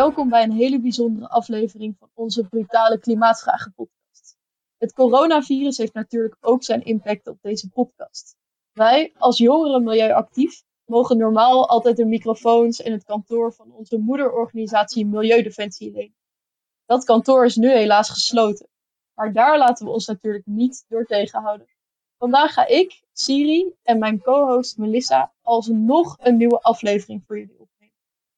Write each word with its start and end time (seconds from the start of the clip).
Welkom 0.00 0.28
bij 0.28 0.42
een 0.42 0.52
hele 0.52 0.80
bijzondere 0.80 1.28
aflevering 1.28 1.96
van 1.98 2.10
onze 2.14 2.48
brutale 2.48 2.98
klimaatvragen 2.98 3.72
podcast. 3.74 4.36
Het 4.78 4.92
coronavirus 4.92 5.76
heeft 5.76 5.92
natuurlijk 5.92 6.36
ook 6.40 6.62
zijn 6.62 6.84
impact 6.84 7.26
op 7.26 7.38
deze 7.40 7.68
podcast. 7.68 8.36
Wij, 8.72 9.12
als 9.18 9.38
jongeren 9.38 9.84
milieuactief, 9.84 10.62
mogen 10.84 11.16
normaal 11.16 11.68
altijd 11.68 11.96
de 11.96 12.04
microfoons 12.04 12.80
in 12.80 12.92
het 12.92 13.04
kantoor 13.04 13.52
van 13.52 13.72
onze 13.72 13.98
moederorganisatie 13.98 15.06
Milieudefensie 15.06 15.92
lenen. 15.92 16.16
Dat 16.86 17.04
kantoor 17.04 17.44
is 17.44 17.56
nu 17.56 17.70
helaas 17.70 18.10
gesloten, 18.10 18.68
maar 19.14 19.32
daar 19.32 19.58
laten 19.58 19.86
we 19.86 19.92
ons 19.92 20.06
natuurlijk 20.06 20.46
niet 20.46 20.84
door 20.88 21.04
tegenhouden. 21.04 21.66
Vandaag 22.18 22.52
ga 22.52 22.66
ik, 22.66 23.02
Siri 23.12 23.74
en 23.82 23.98
mijn 23.98 24.20
co-host 24.20 24.76
Melissa 24.78 25.32
alsnog 25.42 26.16
een 26.18 26.36
nieuwe 26.36 26.60
aflevering 26.60 27.22
voor 27.26 27.38
jullie 27.38 27.52
opnemen. 27.52 27.69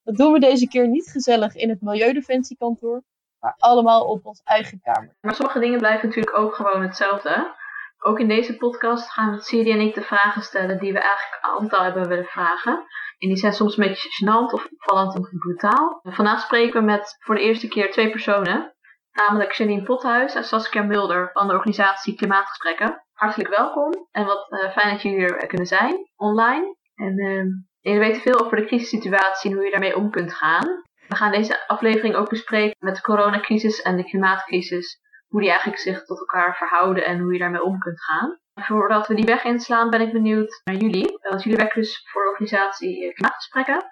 Dat 0.05 0.17
doen 0.17 0.33
we 0.33 0.39
deze 0.39 0.69
keer 0.69 0.89
niet 0.89 1.11
gezellig 1.11 1.55
in 1.55 1.69
het 1.69 1.81
Milieudefensiekantoor, 1.81 3.03
maar 3.41 3.55
allemaal 3.59 4.05
op 4.05 4.27
ons 4.27 4.41
eigen 4.45 4.81
kamer. 4.81 5.17
Maar 5.21 5.35
sommige 5.35 5.59
dingen 5.59 5.79
blijven 5.79 6.09
natuurlijk 6.09 6.39
ook 6.39 6.55
gewoon 6.55 6.83
hetzelfde. 6.83 7.55
Ook 7.99 8.19
in 8.19 8.29
deze 8.29 8.57
podcast 8.57 9.11
gaan 9.11 9.41
Siri 9.41 9.71
en 9.71 9.81
ik 9.81 9.95
de 9.95 10.03
vragen 10.03 10.43
stellen 10.43 10.79
die 10.79 10.93
we 10.93 10.99
eigenlijk 10.99 11.73
al 11.73 11.83
hebben 11.83 12.09
willen 12.09 12.25
vragen. 12.25 12.73
En 13.19 13.29
die 13.29 13.37
zijn 13.37 13.53
soms 13.53 13.77
een 13.77 13.87
beetje 13.87 14.09
gênant 14.09 14.53
of 14.53 14.69
opvallend 14.73 15.19
of 15.19 15.29
brutaal. 15.39 16.01
Vandaag 16.03 16.41
spreken 16.41 16.81
we 16.81 16.87
met 16.87 17.17
voor 17.19 17.35
de 17.35 17.41
eerste 17.41 17.69
keer 17.69 17.91
twee 17.91 18.11
personen. 18.11 18.75
Namelijk 19.13 19.53
Janine 19.53 19.83
Pothuis 19.83 20.35
en 20.35 20.45
Saskia 20.45 20.83
Mulder 20.83 21.31
van 21.33 21.47
de 21.47 21.53
organisatie 21.53 22.17
Klimaatgesprekken. 22.17 23.05
Hartelijk 23.13 23.57
welkom 23.57 24.09
en 24.11 24.25
wat 24.25 24.47
uh, 24.51 24.71
fijn 24.71 24.93
dat 24.93 25.03
jullie 25.03 25.19
hier 25.19 25.47
kunnen 25.47 25.67
zijn, 25.67 26.11
online. 26.17 26.77
En 26.95 27.19
uh, 27.19 27.45
jullie 27.83 28.01
weten 28.01 28.23
veel 28.23 28.41
over 28.41 28.57
de 28.57 28.65
crisissituatie 28.65 29.51
en 29.51 29.57
hoe 29.57 29.65
je 29.65 29.71
daarmee 29.71 29.97
om 29.97 30.11
kunt 30.11 30.35
gaan. 30.35 30.83
We 31.09 31.17
gaan 31.17 31.33
deze 31.33 31.69
aflevering 31.69 32.15
ook 32.15 32.29
bespreken 32.29 32.77
met 32.79 32.95
de 32.97 33.03
coronacrisis 33.03 33.83
en 33.83 33.97
de 33.97 34.05
klimaatcrisis 34.05 35.01
hoe 35.29 35.41
die 35.41 35.51
eigenlijk 35.51 35.81
zich 35.81 36.05
tot 36.05 36.19
elkaar 36.19 36.57
verhouden 36.57 37.05
en 37.05 37.19
hoe 37.19 37.33
je 37.33 37.39
daarmee 37.39 37.63
om 37.63 37.79
kunt 37.79 38.03
gaan. 38.03 38.39
Voordat 38.55 39.07
we 39.07 39.15
die 39.15 39.25
weg 39.25 39.45
inslaan, 39.45 39.91
ben 39.91 40.01
ik 40.01 40.13
benieuwd 40.13 40.61
naar 40.65 40.77
jullie. 40.77 41.19
Want 41.23 41.43
jullie 41.43 41.59
werken 41.59 41.81
dus 41.81 42.09
voor 42.11 42.23
de 42.23 42.29
organisatie 42.29 43.07
eh, 43.07 43.15
Klimaatgesprekken. 43.15 43.85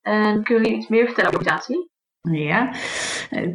En 0.00 0.42
kunnen 0.42 0.64
jullie 0.64 0.78
iets 0.78 0.88
meer 0.88 1.04
vertellen 1.04 1.30
over 1.30 1.44
de 1.44 1.50
organisatie? 1.50 1.92
Ja, 2.30 2.74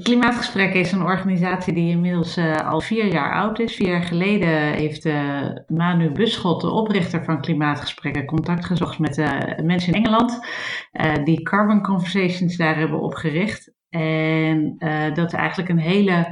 Klimaatgesprekken 0.03 0.79
is 0.79 0.91
een 0.91 1.01
organisatie 1.01 1.73
die 1.73 1.89
inmiddels 1.89 2.37
uh, 2.37 2.69
al 2.69 2.81
vier 2.81 3.05
jaar 3.05 3.33
oud 3.33 3.59
is. 3.59 3.75
Vier 3.75 3.87
jaar 3.87 4.03
geleden 4.03 4.73
heeft 4.73 5.05
uh, 5.05 5.47
Manu 5.67 6.11
Buschot, 6.11 6.61
de 6.61 6.69
oprichter 6.69 7.23
van 7.23 7.41
Klimaatgesprekken, 7.41 8.25
contact 8.25 8.65
gezocht 8.65 8.99
met 8.99 9.17
uh, 9.17 9.39
mensen 9.63 9.93
in 9.93 10.03
Engeland 10.03 10.39
die 11.23 11.41
Carbon 11.41 11.81
Conversations 11.81 12.57
daar 12.57 12.77
hebben 12.77 12.99
opgericht. 12.99 13.71
En 13.89 14.75
dat 15.13 15.33
is 15.33 15.39
eigenlijk 15.39 15.69
een 15.69 15.77
hele 15.77 16.27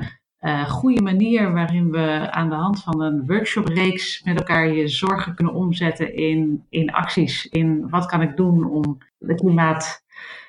goede 0.68 1.02
manier 1.02 1.54
waarin 1.54 1.92
we 1.92 2.32
aan 2.32 2.50
de 2.50 2.56
hand 2.56 2.84
van 2.84 3.02
een 3.02 3.26
workshopreeks 3.26 4.24
met 4.24 4.38
elkaar 4.38 4.68
je 4.74 4.88
zorgen 4.88 5.36
kunnen 5.36 5.54
omzetten 5.54 6.16
in, 6.16 6.66
in 6.70 6.92
acties. 6.92 7.46
In 7.46 7.90
wat 7.90 8.06
kan 8.06 8.22
ik 8.22 8.38
doen 8.38 8.70
om 8.70 8.98
de 9.18 9.36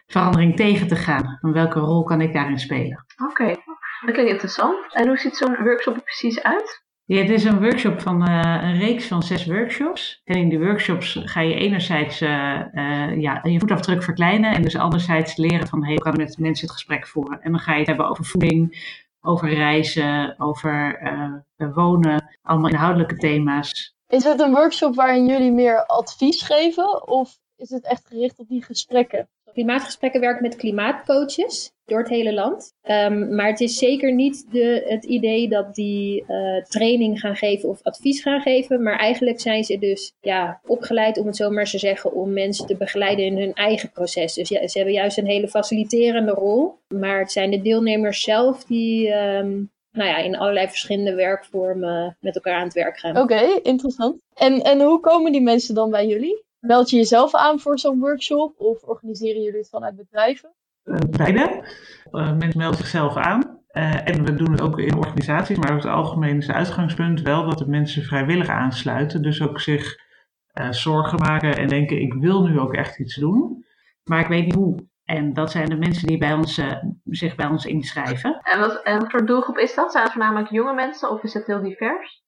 klimaatverandering 0.09 0.57
tegen 0.57 0.89
te 0.89 0.97
gaan? 0.97 1.39
En 1.41 1.53
welke 1.53 1.79
rol 1.79 2.03
kan 2.03 2.21
ik 2.21 2.33
daarin 2.33 2.59
spelen? 2.59 3.05
Oké, 3.29 3.47
dat 4.05 4.13
klinkt 4.13 4.31
interessant. 4.31 4.95
En 4.95 5.09
hoe 5.09 5.19
ziet 5.19 5.37
zo'n 5.37 5.57
workshop 5.63 5.95
er 5.95 6.03
precies 6.03 6.43
uit? 6.43 6.87
Ja, 7.05 7.21
het 7.21 7.31
is 7.31 7.45
een 7.45 7.61
workshop 7.61 8.01
van 8.01 8.29
uh, 8.29 8.61
een 8.63 8.79
reeks 8.79 9.07
van 9.07 9.23
zes 9.23 9.47
workshops. 9.47 10.21
En 10.25 10.37
in 10.37 10.49
die 10.49 10.59
workshops 10.59 11.21
ga 11.25 11.41
je 11.41 11.55
enerzijds 11.55 12.23
uh, 12.23 12.61
uh, 12.73 13.21
ja, 13.21 13.41
je 13.43 13.59
voetafdruk 13.59 14.03
verkleinen 14.03 14.55
en 14.55 14.63
dus 14.63 14.77
anderzijds 14.77 15.37
leren 15.37 15.67
van 15.67 15.85
hey, 15.85 15.93
hoe 15.93 16.03
kan 16.03 16.13
ik 16.13 16.19
met 16.19 16.39
mensen 16.39 16.67
het 16.67 16.75
gesprek 16.75 17.07
voeren. 17.07 17.41
En 17.43 17.51
dan 17.51 17.61
ga 17.61 17.73
je 17.73 17.79
het 17.79 17.87
hebben 17.87 18.09
over 18.09 18.25
voeding, 18.25 18.95
over 19.21 19.55
reizen, 19.55 20.35
over 20.39 21.03
uh, 21.57 21.75
wonen, 21.75 22.39
allemaal 22.43 22.71
inhoudelijke 22.71 23.17
thema's. 23.17 23.97
Is 24.07 24.25
het 24.25 24.41
een 24.41 24.53
workshop 24.53 24.95
waarin 24.95 25.27
jullie 25.27 25.53
meer 25.53 25.87
advies 25.87 26.43
geven 26.43 27.09
of 27.09 27.39
is 27.57 27.71
het 27.71 27.85
echt 27.85 28.07
gericht 28.07 28.39
op 28.39 28.49
die 28.49 28.65
gesprekken? 28.65 29.29
Klimaatgesprekken 29.53 30.21
werken 30.21 30.43
met 30.43 30.57
klimaatcoaches 30.57 31.71
door 31.85 31.99
het 31.99 32.09
hele 32.09 32.33
land. 32.33 32.73
Um, 32.91 33.35
maar 33.35 33.47
het 33.47 33.61
is 33.61 33.79
zeker 33.79 34.15
niet 34.15 34.47
de, 34.51 34.85
het 34.87 35.05
idee 35.05 35.49
dat 35.49 35.75
die 35.75 36.25
uh, 36.29 36.63
training 36.65 37.21
gaan 37.21 37.37
geven 37.37 37.69
of 37.69 37.83
advies 37.83 38.23
gaan 38.23 38.41
geven. 38.41 38.83
Maar 38.83 38.99
eigenlijk 38.99 39.41
zijn 39.41 39.65
ze 39.65 39.79
dus 39.79 40.13
ja, 40.21 40.61
opgeleid, 40.67 41.19
om 41.19 41.27
het 41.27 41.37
zo 41.37 41.51
maar 41.51 41.65
te 41.65 41.79
zeggen, 41.79 42.13
om 42.13 42.33
mensen 42.33 42.67
te 42.67 42.77
begeleiden 42.77 43.25
in 43.25 43.39
hun 43.39 43.55
eigen 43.55 43.91
proces. 43.91 44.35
Dus 44.35 44.49
ja, 44.49 44.69
ze 44.69 44.79
hebben 44.79 44.97
juist 44.97 45.19
een 45.19 45.27
hele 45.27 45.49
faciliterende 45.49 46.33
rol. 46.33 46.75
Maar 46.95 47.19
het 47.19 47.33
zijn 47.33 47.51
de 47.51 47.63
deelnemers 47.63 48.21
zelf 48.21 48.65
die 48.65 49.09
um, 49.15 49.71
nou 49.93 50.09
ja, 50.09 50.17
in 50.17 50.37
allerlei 50.37 50.69
verschillende 50.69 51.15
werkvormen 51.15 52.17
met 52.21 52.35
elkaar 52.35 52.55
aan 52.55 52.65
het 52.65 52.75
werk 52.75 52.99
gaan. 52.99 53.19
Oké, 53.19 53.61
interessant. 53.63 54.17
En, 54.35 54.63
en 54.63 54.81
hoe 54.81 55.01
komen 55.01 55.33
die 55.33 55.43
mensen 55.43 55.75
dan 55.75 55.91
bij 55.91 56.07
jullie? 56.07 56.47
Meld 56.61 56.91
je 56.91 56.97
jezelf 56.97 57.35
aan 57.35 57.61
voor 57.61 57.79
zo'n 57.79 57.99
workshop 57.99 58.61
of 58.61 58.83
organiseren 58.83 59.43
jullie 59.43 59.59
het 59.59 59.69
vanuit 59.69 59.97
bedrijven? 59.97 60.55
Uh, 60.85 60.97
beide. 61.11 61.69
Uh, 62.13 62.37
mensen 62.37 62.59
melden 62.59 62.79
zichzelf 62.79 63.17
aan. 63.17 63.61
Uh, 63.73 64.09
en 64.09 64.25
we 64.25 64.35
doen 64.35 64.51
het 64.51 64.61
ook 64.61 64.79
in 64.79 64.97
organisaties, 64.97 65.57
maar 65.57 65.73
over 65.73 65.89
het 65.89 65.99
algemeen 65.99 66.37
is 66.37 66.47
het 66.47 66.57
uitgangspunt 66.57 67.23
wel 67.23 67.49
dat 67.49 67.59
de 67.59 67.69
mensen 67.69 68.03
vrijwillig 68.03 68.49
aansluiten. 68.49 69.23
Dus 69.23 69.43
ook 69.43 69.61
zich 69.61 70.07
zorgen 70.71 71.19
maken 71.19 71.57
en 71.57 71.69
denken: 71.69 72.01
ik 72.01 72.15
wil 72.15 72.43
nu 72.43 72.59
ook 72.61 72.75
echt 72.75 72.99
iets 72.99 73.15
doen, 73.15 73.65
maar 74.05 74.21
ik 74.21 74.27
weet 74.27 74.45
niet 74.45 74.55
hoe. 74.55 74.87
En 75.05 75.33
dat 75.33 75.51
zijn 75.51 75.69
de 75.69 75.77
mensen 75.77 76.07
die 76.07 76.19
bij 76.19 76.33
ons, 76.33 76.61
zich 77.05 77.35
bij 77.35 77.47
ons 77.47 77.65
inschrijven. 77.65 78.41
En 78.43 78.61
wat, 78.61 78.83
en 78.83 78.99
wat 78.99 79.11
voor 79.11 79.27
doelgroep 79.27 79.57
is 79.57 79.75
dat? 79.75 79.93
Zijn 79.93 80.05
het 80.05 80.13
voornamelijk 80.13 80.51
jonge 80.51 80.75
mensen 80.75 81.11
of 81.11 81.23
is 81.23 81.35
het 81.35 81.47
heel 81.47 81.63
divers? 81.63 82.23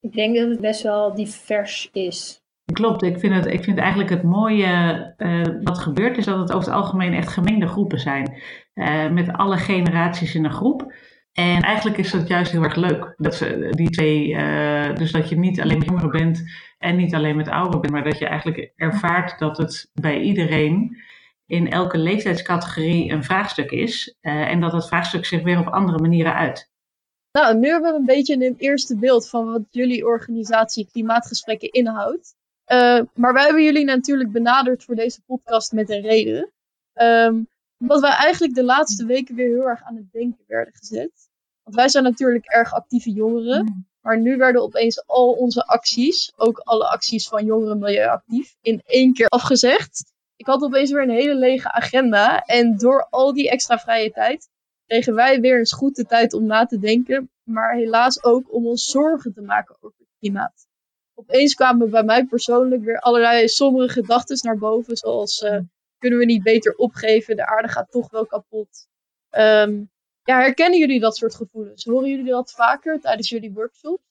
Ik 0.00 0.12
denk 0.12 0.36
dat 0.36 0.48
het 0.48 0.60
best 0.60 0.82
wel 0.82 1.14
divers 1.14 1.88
is. 1.92 2.45
Klopt, 2.72 3.02
ik 3.02 3.18
vind, 3.18 3.34
het, 3.34 3.46
ik 3.46 3.64
vind 3.64 3.78
eigenlijk 3.78 4.10
het 4.10 4.22
mooie 4.22 5.14
uh, 5.18 5.42
wat 5.62 5.78
gebeurt 5.78 6.18
is 6.18 6.24
dat 6.24 6.38
het 6.38 6.52
over 6.52 6.68
het 6.68 6.78
algemeen 6.78 7.14
echt 7.14 7.32
gemengde 7.32 7.66
groepen 7.66 8.00
zijn. 8.00 8.42
Uh, 8.74 9.10
met 9.10 9.32
alle 9.32 9.56
generaties 9.56 10.34
in 10.34 10.44
een 10.44 10.52
groep. 10.52 10.92
En 11.32 11.62
eigenlijk 11.62 11.96
is 11.96 12.10
dat 12.10 12.28
juist 12.28 12.52
heel 12.52 12.62
erg 12.62 12.74
leuk. 12.74 13.14
Dat 13.16 13.34
ze, 13.34 13.68
die 13.70 13.90
twee, 13.90 14.28
uh, 14.28 14.94
dus 14.94 15.12
dat 15.12 15.28
je 15.28 15.38
niet 15.38 15.60
alleen 15.60 15.78
met 15.78 15.86
jongeren 15.88 16.10
bent 16.10 16.42
en 16.78 16.96
niet 16.96 17.14
alleen 17.14 17.36
met 17.36 17.48
ouderen 17.48 17.80
bent, 17.80 17.92
maar 17.92 18.04
dat 18.04 18.18
je 18.18 18.26
eigenlijk 18.26 18.72
ervaart 18.76 19.38
dat 19.38 19.56
het 19.56 19.90
bij 19.94 20.20
iedereen 20.20 20.96
in 21.46 21.70
elke 21.70 21.98
leeftijdscategorie 21.98 23.12
een 23.12 23.24
vraagstuk 23.24 23.70
is. 23.70 24.16
en 24.20 24.60
dat 24.60 24.70
dat 24.70 24.88
vraagstuk 24.88 25.24
zich 25.24 25.42
weer 25.42 25.58
op 25.58 25.66
andere 25.68 25.98
manieren 25.98 26.34
uit. 26.34 26.70
Nou, 27.32 27.58
nu 27.58 27.68
hebben 27.68 27.92
we 27.92 27.98
een 27.98 28.04
beetje 28.04 28.46
een 28.46 28.54
eerste 28.58 28.96
beeld 28.96 29.28
van 29.28 29.44
wat 29.52 29.62
jullie 29.70 30.06
organisatie 30.06 30.88
Klimaatgesprekken 30.92 31.70
inhoudt. 31.70 32.34
Uh, 32.72 33.00
maar 33.14 33.32
wij 33.32 33.44
hebben 33.44 33.64
jullie 33.64 33.84
natuurlijk 33.84 34.32
benaderd 34.32 34.84
voor 34.84 34.94
deze 34.94 35.22
podcast 35.22 35.72
met 35.72 35.90
een 35.90 36.00
reden. 36.00 36.52
Um, 36.94 37.48
omdat 37.78 38.00
wij 38.00 38.10
eigenlijk 38.10 38.54
de 38.54 38.64
laatste 38.64 39.06
weken 39.06 39.34
weer 39.34 39.48
heel 39.48 39.68
erg 39.68 39.82
aan 39.82 39.96
het 39.96 40.12
denken 40.12 40.44
werden 40.46 40.74
gezet. 40.74 41.28
Want 41.62 41.76
wij 41.76 41.88
zijn 41.88 42.04
natuurlijk 42.04 42.44
erg 42.44 42.72
actieve 42.72 43.10
jongeren. 43.10 43.64
Mm. 43.64 43.86
Maar 44.00 44.20
nu 44.20 44.36
werden 44.36 44.62
opeens 44.62 45.06
al 45.06 45.32
onze 45.32 45.66
acties, 45.66 46.32
ook 46.36 46.58
alle 46.58 46.88
acties 46.88 47.28
van 47.28 47.44
Jongeren 47.44 47.78
Milieuactief, 47.78 48.56
in 48.60 48.82
één 48.84 49.12
keer 49.12 49.26
afgezegd. 49.26 50.12
Ik 50.36 50.46
had 50.46 50.62
opeens 50.62 50.90
weer 50.90 51.02
een 51.02 51.10
hele 51.10 51.34
lege 51.34 51.72
agenda. 51.72 52.42
En 52.42 52.76
door 52.76 53.06
al 53.10 53.32
die 53.32 53.50
extra 53.50 53.78
vrije 53.78 54.10
tijd 54.10 54.48
kregen 54.86 55.14
wij 55.14 55.40
weer 55.40 55.58
eens 55.58 55.72
goed 55.72 55.96
de 55.96 56.04
tijd 56.04 56.32
om 56.32 56.46
na 56.46 56.66
te 56.66 56.78
denken. 56.78 57.30
Maar 57.42 57.74
helaas 57.74 58.24
ook 58.24 58.52
om 58.54 58.66
ons 58.66 58.84
zorgen 58.84 59.32
te 59.32 59.42
maken 59.42 59.76
over 59.80 59.98
het 59.98 60.16
klimaat 60.18 60.66
opeens 61.18 61.54
kwamen 61.54 61.90
bij 61.90 62.02
mij 62.02 62.24
persoonlijk 62.24 62.84
weer 62.84 62.98
allerlei 62.98 63.48
sombere 63.48 63.88
gedachten 63.88 64.38
naar 64.42 64.58
boven. 64.58 64.96
Zoals, 64.96 65.42
uh, 65.42 65.58
kunnen 65.98 66.18
we 66.18 66.24
niet 66.24 66.42
beter 66.42 66.74
opgeven? 66.74 67.36
De 67.36 67.46
aarde 67.46 67.68
gaat 67.68 67.90
toch 67.90 68.10
wel 68.10 68.26
kapot. 68.26 68.88
Um, 69.30 69.90
ja, 70.22 70.38
herkennen 70.38 70.78
jullie 70.78 71.00
dat 71.00 71.16
soort 71.16 71.34
gevoelens? 71.34 71.84
Horen 71.84 72.10
jullie 72.10 72.30
dat 72.30 72.52
vaker 72.52 73.00
tijdens 73.00 73.28
jullie 73.28 73.52
workshops? 73.52 74.02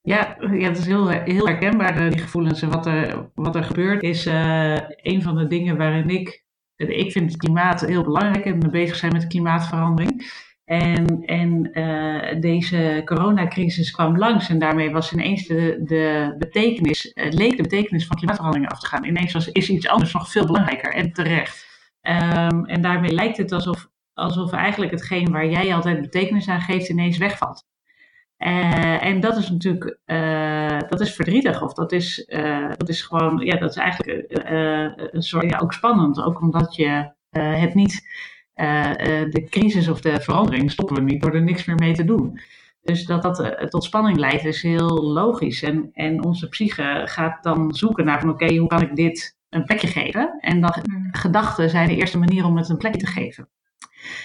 Ja, 0.00 0.36
ja, 0.52 0.68
dat 0.68 0.78
is 0.78 0.86
heel, 0.86 1.08
heel 1.08 1.46
herkenbaar, 1.46 2.10
die 2.10 2.20
gevoelens. 2.20 2.62
En 2.62 2.70
wat 2.70 2.86
er, 2.86 3.30
wat 3.34 3.54
er 3.54 3.64
gebeurt 3.64 4.02
is 4.02 4.26
uh, 4.26 4.78
een 4.86 5.22
van 5.22 5.36
de 5.36 5.46
dingen 5.46 5.76
waarin 5.76 6.08
ik... 6.08 6.46
Ik 6.76 7.12
vind 7.12 7.30
het 7.30 7.40
klimaat 7.40 7.80
heel 7.80 8.02
belangrijk 8.02 8.44
en 8.44 8.70
bezig 8.70 8.96
zijn 8.96 9.12
met 9.12 9.26
klimaatverandering. 9.26 10.32
En, 10.68 11.22
en 11.24 11.70
uh, 11.78 12.40
deze 12.40 13.02
coronacrisis 13.04 13.90
kwam 13.90 14.18
langs 14.18 14.48
en 14.48 14.58
daarmee 14.58 14.90
was 14.90 15.12
ineens 15.12 15.46
de, 15.46 16.34
betekenis, 16.38 17.12
uh, 17.14 17.30
leek 17.30 17.56
de 17.56 17.62
betekenis 17.62 18.06
van 18.06 18.16
klimaatverandering 18.16 18.70
af 18.70 18.80
te 18.80 18.86
gaan. 18.86 19.04
Ineens 19.04 19.48
is 19.52 19.70
iets 19.70 19.88
anders 19.88 20.12
nog 20.12 20.30
veel 20.30 20.46
belangrijker 20.46 20.94
en 20.94 21.12
terecht. 21.12 21.66
Um, 22.02 22.64
en 22.64 22.80
daarmee 22.80 23.12
lijkt 23.12 23.36
het 23.36 23.52
alsof, 23.52 23.88
alsof 24.14 24.52
eigenlijk 24.52 24.92
hetgeen 24.92 25.30
waar 25.32 25.48
jij 25.48 25.74
altijd 25.74 26.00
betekenis 26.00 26.48
aan 26.48 26.60
geeft 26.60 26.88
ineens 26.88 27.18
wegvalt. 27.18 27.66
Uh, 28.38 29.04
en 29.04 29.20
dat 29.20 29.36
is 29.36 29.50
natuurlijk, 29.50 29.98
dat 30.88 31.00
is 31.00 31.14
verdrietig 31.14 31.62
of 31.62 31.72
dat 31.72 31.92
is, 31.92 32.26
dat 32.76 32.88
is 32.88 33.02
gewoon, 33.02 33.38
ja, 33.38 33.56
dat 33.56 33.70
is 33.70 33.76
eigenlijk 33.76 34.24
een 35.12 35.22
soort, 35.22 35.50
ja, 35.50 35.58
ook 35.58 35.72
spannend. 35.72 36.22
Ook 36.22 36.40
omdat 36.40 36.74
je 36.74 37.12
het 37.30 37.74
niet, 37.74 38.06
de 39.30 39.46
crisis 39.50 39.88
of 39.88 40.00
de 40.00 40.20
verandering 40.20 40.70
stoppen 40.70 40.96
we 40.96 41.02
niet 41.02 41.20
door 41.20 41.34
er 41.34 41.42
niks 41.42 41.64
meer 41.64 41.76
mee 41.76 41.94
te 41.94 42.04
doen. 42.04 42.40
Dus 42.82 43.04
dat 43.04 43.22
dat 43.22 43.66
tot 43.70 43.84
spanning 43.84 44.18
leidt 44.18 44.44
is 44.44 44.62
heel 44.62 45.02
logisch. 45.02 45.62
En, 45.62 45.90
en 45.92 46.24
onze 46.24 46.48
psyche 46.48 47.02
gaat 47.04 47.42
dan 47.42 47.74
zoeken 47.74 48.04
naar 48.04 48.20
van 48.20 48.30
oké, 48.30 48.56
hoe 48.56 48.68
kan 48.68 48.82
ik 48.82 48.96
dit 48.96 49.38
een 49.48 49.64
plekje 49.64 49.86
geven? 49.86 50.38
En 50.40 50.60
dan 50.60 50.74
hmm. 50.82 51.08
gedachten 51.10 51.70
zijn 51.70 51.88
de 51.88 51.96
eerste 51.96 52.18
manier 52.18 52.44
om 52.44 52.56
het 52.56 52.68
een 52.68 52.76
plekje 52.76 53.00
te 53.00 53.06
geven. 53.06 53.48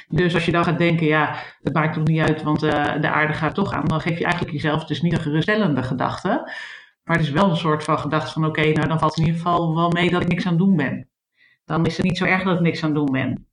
Dus 0.07 0.33
als 0.33 0.45
je 0.45 0.51
dan 0.51 0.63
gaat 0.63 0.77
denken, 0.77 1.06
ja, 1.06 1.35
het 1.62 1.74
maakt 1.74 1.94
toch 1.94 2.03
niet 2.03 2.19
uit, 2.19 2.44
want 2.44 2.63
uh, 2.63 3.01
de 3.01 3.09
aarde 3.09 3.33
gaat 3.33 3.56
toch 3.56 3.74
aan, 3.74 3.85
dan 3.85 4.01
geef 4.01 4.18
je 4.18 4.24
eigenlijk 4.24 4.53
jezelf 4.53 4.85
dus 4.85 5.01
niet 5.01 5.13
een 5.13 5.19
geruststellende 5.19 5.83
gedachte. 5.83 6.51
Maar 7.03 7.18
het 7.18 7.25
is 7.25 7.31
wel 7.31 7.50
een 7.50 7.57
soort 7.57 7.83
van 7.83 8.00
gedachte 8.00 8.31
van, 8.31 8.45
oké, 8.45 8.62
nou 8.62 8.88
dan 8.88 9.00
valt 9.00 9.15
het 9.15 9.19
in 9.19 9.25
ieder 9.25 9.41
geval 9.41 9.75
wel 9.75 9.89
mee 9.89 10.09
dat 10.09 10.21
ik 10.21 10.27
niks 10.27 10.45
aan 10.45 10.51
het 10.51 10.62
doen 10.62 10.75
ben. 10.75 11.09
Dan 11.65 11.85
is 11.85 11.97
het 11.97 12.06
niet 12.06 12.18
zo 12.18 12.25
erg 12.25 12.44
dat 12.44 12.56
ik 12.56 12.62
niks 12.62 12.83
aan 12.83 12.89
het 12.89 12.97
doen 12.97 13.12
ben. 13.12 13.47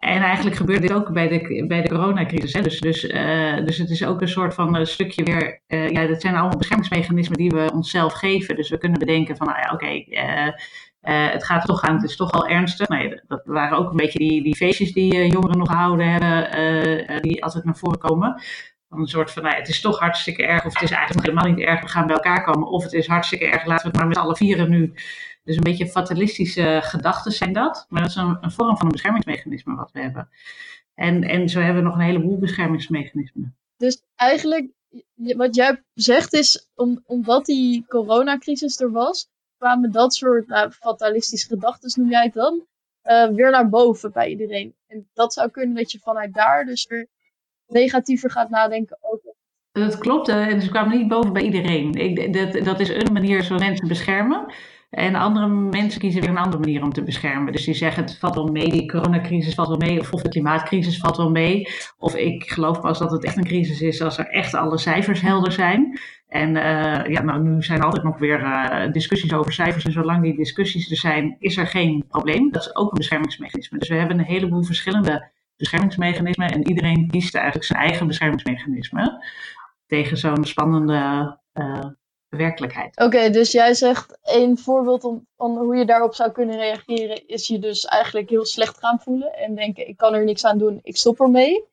En 0.00 0.22
eigenlijk 0.22 0.56
gebeurt 0.56 0.82
dit 0.82 0.92
ook 0.92 1.12
bij 1.12 1.28
de, 1.28 1.64
bij 1.66 1.82
de 1.82 1.88
coronacrisis. 1.88 2.52
Hè? 2.52 2.62
Dus, 2.62 2.80
dus, 2.80 3.04
uh, 3.04 3.64
dus 3.64 3.78
het 3.78 3.90
is 3.90 4.04
ook 4.04 4.20
een 4.20 4.28
soort 4.28 4.54
van 4.54 4.76
een 4.76 4.86
stukje 4.86 5.24
weer. 5.24 5.60
Uh, 5.68 5.88
ja, 5.88 6.06
dat 6.06 6.20
zijn 6.20 6.36
allemaal 6.36 6.58
beschermingsmechanismen 6.58 7.38
die 7.38 7.50
we 7.50 7.70
onszelf 7.72 8.12
geven. 8.12 8.56
Dus 8.56 8.70
we 8.70 8.78
kunnen 8.78 8.98
bedenken 8.98 9.36
van, 9.36 9.46
nou 9.46 9.58
ja, 9.58 9.70
oké, 9.72 10.04
het 11.32 11.44
gaat 11.44 11.64
toch 11.64 11.82
aan, 11.82 11.94
het 11.94 12.04
is 12.04 12.16
toch 12.16 12.32
al 12.32 12.46
ernstig. 12.46 12.86
Dat 13.26 13.42
waren 13.44 13.78
ook 13.78 13.90
een 13.90 13.96
beetje 13.96 14.18
die, 14.18 14.42
die 14.42 14.56
feestjes 14.56 14.92
die 14.92 15.26
jongeren 15.26 15.58
nog 15.58 15.68
gehouden 15.68 16.10
hebben, 16.10 17.22
die 17.22 17.44
altijd 17.44 17.64
naar 17.64 17.76
voren 17.76 17.98
komen. 17.98 18.42
Een 18.88 19.06
soort 19.06 19.30
van, 19.30 19.42
nou, 19.42 19.56
het 19.56 19.68
is 19.68 19.80
toch 19.80 19.98
hartstikke 19.98 20.46
erg, 20.46 20.64
of 20.64 20.72
het 20.72 20.82
is 20.82 20.90
eigenlijk 20.90 21.26
helemaal 21.26 21.52
niet 21.52 21.66
erg, 21.66 21.80
we 21.80 21.88
gaan 21.88 22.06
bij 22.06 22.16
elkaar 22.16 22.44
komen. 22.44 22.68
Of 22.68 22.82
het 22.82 22.92
is 22.92 23.06
hartstikke 23.06 23.46
erg, 23.46 23.64
laten 23.64 23.84
we 23.84 23.90
het 23.90 23.96
maar 23.96 24.08
met 24.08 24.16
alle 24.16 24.36
vieren 24.36 24.70
nu. 24.70 24.94
Dus 25.44 25.56
een 25.56 25.62
beetje 25.62 25.88
fatalistische 25.88 26.80
gedachten 26.82 27.32
zijn 27.32 27.52
dat. 27.52 27.86
Maar 27.88 28.00
dat 28.00 28.10
is 28.10 28.16
een, 28.16 28.38
een, 28.40 28.50
vorm 28.50 28.76
van 28.76 28.86
een 28.86 28.92
beschermingsmechanisme 28.92 29.74
wat 29.74 29.92
we 29.92 30.00
hebben. 30.00 30.28
En, 30.94 31.22
en 31.22 31.48
zo 31.48 31.60
hebben 31.60 31.82
we 31.82 31.88
nog 31.88 31.98
een 31.98 32.04
heleboel 32.04 32.38
beschermingsmechanismen. 32.38 33.56
Dus 33.76 34.02
eigenlijk, 34.14 34.70
wat 35.14 35.54
jij 35.54 35.82
zegt 35.94 36.32
is, 36.32 36.68
om, 36.74 37.02
omdat 37.06 37.44
die 37.44 37.84
coronacrisis 37.88 38.80
er 38.80 38.90
was, 38.90 39.28
kwamen 39.58 39.92
dat 39.92 40.14
soort 40.14 40.46
nou, 40.46 40.70
fatalistische 40.70 41.48
gedachten, 41.48 42.00
noem 42.02 42.10
jij 42.10 42.24
het 42.24 42.34
dan, 42.34 42.66
uh, 43.04 43.28
weer 43.28 43.50
naar 43.50 43.68
boven 43.68 44.12
bij 44.12 44.28
iedereen. 44.28 44.74
En 44.86 45.08
dat 45.12 45.32
zou 45.32 45.50
kunnen 45.50 45.76
dat 45.76 45.92
je 45.92 45.98
vanuit 45.98 46.34
daar 46.34 46.64
dus 46.64 46.86
negatiever 47.68 48.30
gaat 48.30 48.50
nadenken 48.50 48.98
over. 49.00 49.34
Dat 49.72 49.98
klopt, 49.98 50.28
uh, 50.28 50.58
ze 50.58 50.68
kwamen 50.68 50.98
niet 50.98 51.08
boven 51.08 51.32
bij 51.32 51.42
iedereen. 51.42 51.92
Ik, 51.92 52.32
dat, 52.32 52.64
dat 52.64 52.80
is 52.80 52.88
een 52.88 53.12
manier 53.12 53.42
zo 53.42 53.58
mensen 53.58 53.88
beschermen. 53.88 54.46
En 54.90 55.14
andere 55.14 55.46
mensen 55.48 56.00
kiezen 56.00 56.20
weer 56.20 56.30
een 56.30 56.36
andere 56.36 56.58
manier 56.58 56.82
om 56.82 56.92
te 56.92 57.02
beschermen. 57.02 57.52
Dus 57.52 57.64
die 57.64 57.74
zeggen 57.74 58.02
het 58.02 58.18
valt 58.18 58.34
wel 58.34 58.46
mee, 58.46 58.68
die 58.68 58.90
coronacrisis 58.90 59.54
valt 59.54 59.68
wel 59.68 59.76
mee, 59.76 60.00
of, 60.00 60.12
of 60.12 60.22
de 60.22 60.28
klimaatcrisis 60.28 60.98
valt 60.98 61.16
wel 61.16 61.30
mee. 61.30 61.68
Of 61.98 62.14
ik 62.14 62.50
geloof 62.50 62.80
pas 62.80 62.98
dat 62.98 63.10
het 63.10 63.24
echt 63.24 63.36
een 63.36 63.44
crisis 63.44 63.80
is 63.80 64.02
als 64.02 64.18
er 64.18 64.26
echt 64.26 64.54
alle 64.54 64.78
cijfers 64.78 65.20
helder 65.20 65.52
zijn. 65.52 65.98
En 66.28 66.48
uh, 66.54 67.06
ja, 67.06 67.22
nou, 67.22 67.42
nu 67.42 67.62
zijn 67.62 67.78
er 67.78 67.84
altijd 67.84 68.04
nog 68.04 68.18
weer 68.18 68.40
uh, 68.40 68.92
discussies 68.92 69.32
over 69.32 69.52
cijfers. 69.52 69.84
En 69.84 69.92
zolang 69.92 70.22
die 70.22 70.36
discussies 70.36 70.90
er 70.90 70.96
zijn, 70.96 71.36
is 71.38 71.56
er 71.56 71.66
geen 71.66 72.04
probleem. 72.08 72.52
Dat 72.52 72.62
is 72.62 72.76
ook 72.76 72.90
een 72.90 72.98
beschermingsmechanisme. 72.98 73.78
Dus 73.78 73.88
we 73.88 73.94
hebben 73.94 74.18
een 74.18 74.24
heleboel 74.24 74.62
verschillende 74.62 75.30
beschermingsmechanismen. 75.56 76.50
En 76.50 76.68
iedereen 76.68 77.08
kiest 77.10 77.34
eigenlijk 77.34 77.66
zijn 77.66 77.82
eigen 77.82 78.06
beschermingsmechanisme 78.06 79.24
tegen 79.86 80.16
zo'n 80.16 80.44
spannende 80.44 81.38
uh, 81.54 81.84
werkelijkheid. 82.28 83.00
Oké, 83.00 83.30
dus 83.30 83.52
jij 83.52 83.74
zegt 83.74 84.18
een 84.22 84.58
voorbeeld 84.58 85.04
om, 85.04 85.26
van 85.36 85.56
hoe 85.56 85.76
je 85.76 85.84
daarop 85.84 86.14
zou 86.14 86.32
kunnen 86.32 86.56
reageren, 86.56 87.28
is 87.28 87.46
je 87.46 87.58
dus 87.58 87.84
eigenlijk 87.84 88.30
heel 88.30 88.44
slecht 88.44 88.78
gaan 88.78 89.00
voelen 89.00 89.32
en 89.32 89.54
denken: 89.54 89.88
ik 89.88 89.96
kan 89.96 90.14
er 90.14 90.24
niks 90.24 90.44
aan 90.44 90.58
doen, 90.58 90.80
ik 90.82 90.96
stop 90.96 91.20
ermee. 91.20 91.64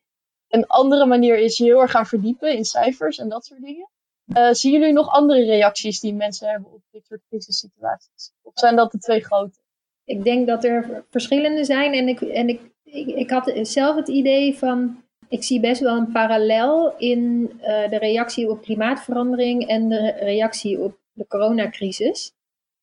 Een 0.48 0.66
andere 0.66 1.06
manier 1.06 1.38
is 1.38 1.56
je 1.56 1.64
heel 1.64 1.80
erg 1.80 1.90
gaan 1.90 2.06
verdiepen 2.06 2.56
in 2.56 2.64
cijfers 2.64 3.18
en 3.18 3.28
dat 3.28 3.44
soort 3.44 3.62
dingen. 3.62 3.88
Uh, 4.26 4.52
zien 4.52 4.72
jullie 4.72 4.92
nog 4.92 5.08
andere 5.08 5.44
reacties 5.44 6.00
die 6.00 6.14
mensen 6.14 6.48
hebben 6.48 6.72
op 6.72 6.82
dit 6.90 7.06
soort 7.06 7.20
crisissituaties? 7.28 8.32
Of 8.42 8.52
zijn 8.54 8.76
dat 8.76 8.92
de 8.92 8.98
twee 8.98 9.24
grote? 9.24 9.58
Ik 10.04 10.24
denk 10.24 10.46
dat 10.46 10.64
er 10.64 11.04
verschillende 11.10 11.64
zijn 11.64 11.92
en 11.92 12.08
ik, 12.08 12.20
en 12.20 12.48
ik, 12.48 12.60
ik, 12.94 13.06
ik 13.06 13.30
had 13.30 13.52
zelf 13.62 13.96
het 13.96 14.08
idee 14.08 14.58
van 14.58 15.02
ik 15.28 15.42
zie 15.42 15.60
best 15.60 15.80
wel 15.80 15.96
een 15.96 16.12
parallel 16.12 16.96
in 16.96 17.50
uh, 17.60 17.90
de 17.90 17.98
reactie 17.98 18.50
op 18.50 18.62
klimaatverandering 18.62 19.66
en 19.66 19.88
de 19.88 20.10
reactie 20.10 20.80
op 20.80 20.98
de 21.12 21.26
coronacrisis. 21.26 22.32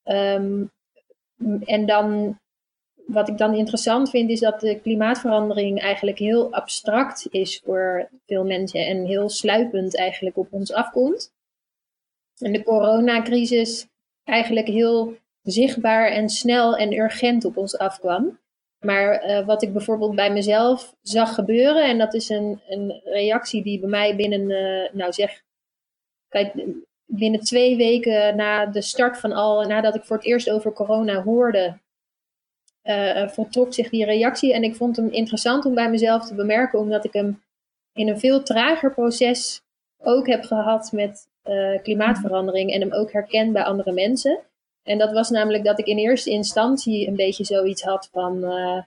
Um, 0.04 0.70
en 1.64 1.86
dan, 1.86 2.38
wat 3.06 3.28
ik 3.28 3.38
dan 3.38 3.54
interessant 3.54 4.10
vind, 4.10 4.30
is 4.30 4.40
dat 4.40 4.60
de 4.60 4.80
klimaatverandering 4.80 5.80
eigenlijk 5.80 6.18
heel 6.18 6.52
abstract 6.52 7.26
is 7.30 7.60
voor 7.64 8.08
veel 8.26 8.44
mensen 8.44 8.86
en 8.86 9.04
heel 9.04 9.28
sluipend 9.28 9.96
eigenlijk 9.96 10.36
op 10.36 10.46
ons 10.50 10.72
afkomt. 10.72 11.32
En 12.38 12.52
de 12.52 12.62
coronacrisis 12.62 13.86
eigenlijk 14.24 14.66
heel 14.66 15.16
zichtbaar 15.42 16.08
en 16.08 16.28
snel 16.28 16.76
en 16.76 16.92
urgent 16.92 17.44
op 17.44 17.56
ons 17.56 17.78
afkwam. 17.78 18.38
Maar 18.82 19.28
uh, 19.28 19.46
wat 19.46 19.62
ik 19.62 19.72
bijvoorbeeld 19.72 20.14
bij 20.14 20.32
mezelf 20.32 20.94
zag 21.02 21.34
gebeuren, 21.34 21.84
en 21.84 21.98
dat 21.98 22.14
is 22.14 22.28
een, 22.28 22.60
een 22.68 23.00
reactie 23.04 23.62
die 23.62 23.80
bij 23.80 23.88
mij 23.88 24.16
binnen, 24.16 24.50
uh, 24.50 24.92
nou 24.92 25.12
zeg, 25.12 25.42
kijk, 26.28 26.54
binnen 27.06 27.40
twee 27.40 27.76
weken 27.76 28.36
na 28.36 28.66
de 28.66 28.82
start 28.82 29.18
van 29.18 29.32
al, 29.32 29.66
nadat 29.66 29.94
ik 29.94 30.04
voor 30.04 30.16
het 30.16 30.26
eerst 30.26 30.50
over 30.50 30.72
corona 30.72 31.22
hoorde, 31.22 31.78
uh, 32.84 33.28
voltrok 33.28 33.74
zich 33.74 33.88
die 33.88 34.04
reactie. 34.04 34.54
En 34.54 34.62
ik 34.62 34.74
vond 34.74 34.96
hem 34.96 35.08
interessant 35.08 35.64
om 35.64 35.74
bij 35.74 35.90
mezelf 35.90 36.26
te 36.26 36.34
bemerken, 36.34 36.78
omdat 36.78 37.04
ik 37.04 37.12
hem 37.12 37.42
in 37.92 38.08
een 38.08 38.18
veel 38.18 38.42
trager 38.42 38.92
proces 38.92 39.60
ook 39.98 40.26
heb 40.26 40.42
gehad 40.44 40.92
met 40.92 41.30
klimaatverandering 41.82 42.72
en 42.72 42.80
hem 42.80 42.92
ook 42.92 43.12
herken 43.12 43.52
bij 43.52 43.62
andere 43.62 43.92
mensen. 43.92 44.40
En 44.82 44.98
dat 44.98 45.12
was 45.12 45.30
namelijk 45.30 45.64
dat 45.64 45.78
ik 45.78 45.86
in 45.86 45.98
eerste 45.98 46.30
instantie 46.30 47.08
een 47.08 47.16
beetje 47.16 47.44
zoiets 47.44 47.82
had 47.82 48.08
van, 48.12 48.44
uh, 48.44 48.82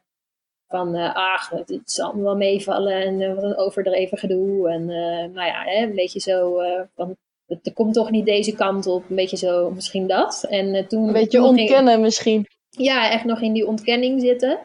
van 0.67 0.95
uh, 0.95 1.15
ach, 1.15 1.49
het, 1.49 1.81
zal 1.85 2.21
wel 2.21 2.35
meevallen 2.35 2.93
en 2.93 3.19
uh, 3.19 3.33
wat 3.33 3.43
een 3.43 3.57
overdreven 3.57 4.17
gedoe. 4.17 4.69
En 4.69 4.85
nou 5.33 5.47
ja, 5.47 5.63
hè, 5.63 5.83
een 5.83 5.95
beetje 5.95 6.19
zo 6.19 6.61
van, 6.95 7.15
het, 7.45 7.73
komt 7.73 7.93
toch 7.93 8.11
niet 8.11 8.25
deze 8.25 8.55
kant 8.55 8.87
op, 8.87 9.09
een 9.09 9.15
beetje 9.15 9.37
zo, 9.37 9.71
misschien 9.71 10.07
dat. 10.07 10.45
En, 10.49 10.87
toen, 10.87 11.07
een 11.07 11.13
beetje 11.13 11.43
ontkennen 11.43 12.01
misschien. 12.01 12.45
Ja, 12.69 13.11
echt 13.11 13.25
nog 13.25 13.41
in 13.41 13.53
die 13.53 13.67
ontkenning 13.67 14.21
zitten 14.21 14.59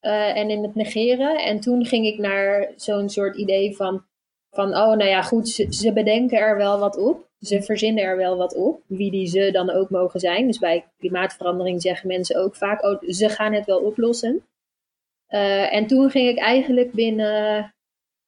en 0.00 0.50
in 0.50 0.62
het 0.62 0.74
negeren. 0.74 1.36
En 1.36 1.60
toen 1.60 1.84
ging 1.84 2.06
ik 2.06 2.18
naar 2.18 2.72
zo'n 2.76 3.08
soort 3.08 3.36
idee 3.36 3.76
van, 3.76 4.04
van 4.50 4.68
oh 4.68 4.96
nou 4.96 5.04
ja, 5.04 5.22
goed, 5.22 5.48
ze, 5.48 5.66
ze 5.70 5.92
bedenken 5.92 6.38
er 6.38 6.56
wel 6.56 6.78
wat 6.78 6.96
op 6.96 7.28
ze 7.44 7.62
verzinnen 7.62 8.04
er 8.04 8.16
wel 8.16 8.36
wat 8.36 8.54
op, 8.54 8.80
wie 8.86 9.10
die 9.10 9.26
ze 9.26 9.50
dan 9.50 9.70
ook 9.70 9.90
mogen 9.90 10.20
zijn. 10.20 10.46
Dus 10.46 10.58
bij 10.58 10.84
klimaatverandering 10.98 11.82
zeggen 11.82 12.08
mensen 12.08 12.36
ook 12.36 12.56
vaak, 12.56 12.84
oh, 12.84 13.02
ze 13.02 13.28
gaan 13.28 13.52
het 13.52 13.66
wel 13.66 13.78
oplossen. 13.78 14.42
Uh, 15.28 15.74
en 15.74 15.86
toen 15.86 16.10
ging 16.10 16.28
ik 16.28 16.38
eigenlijk 16.38 16.92
binnen, 16.92 17.74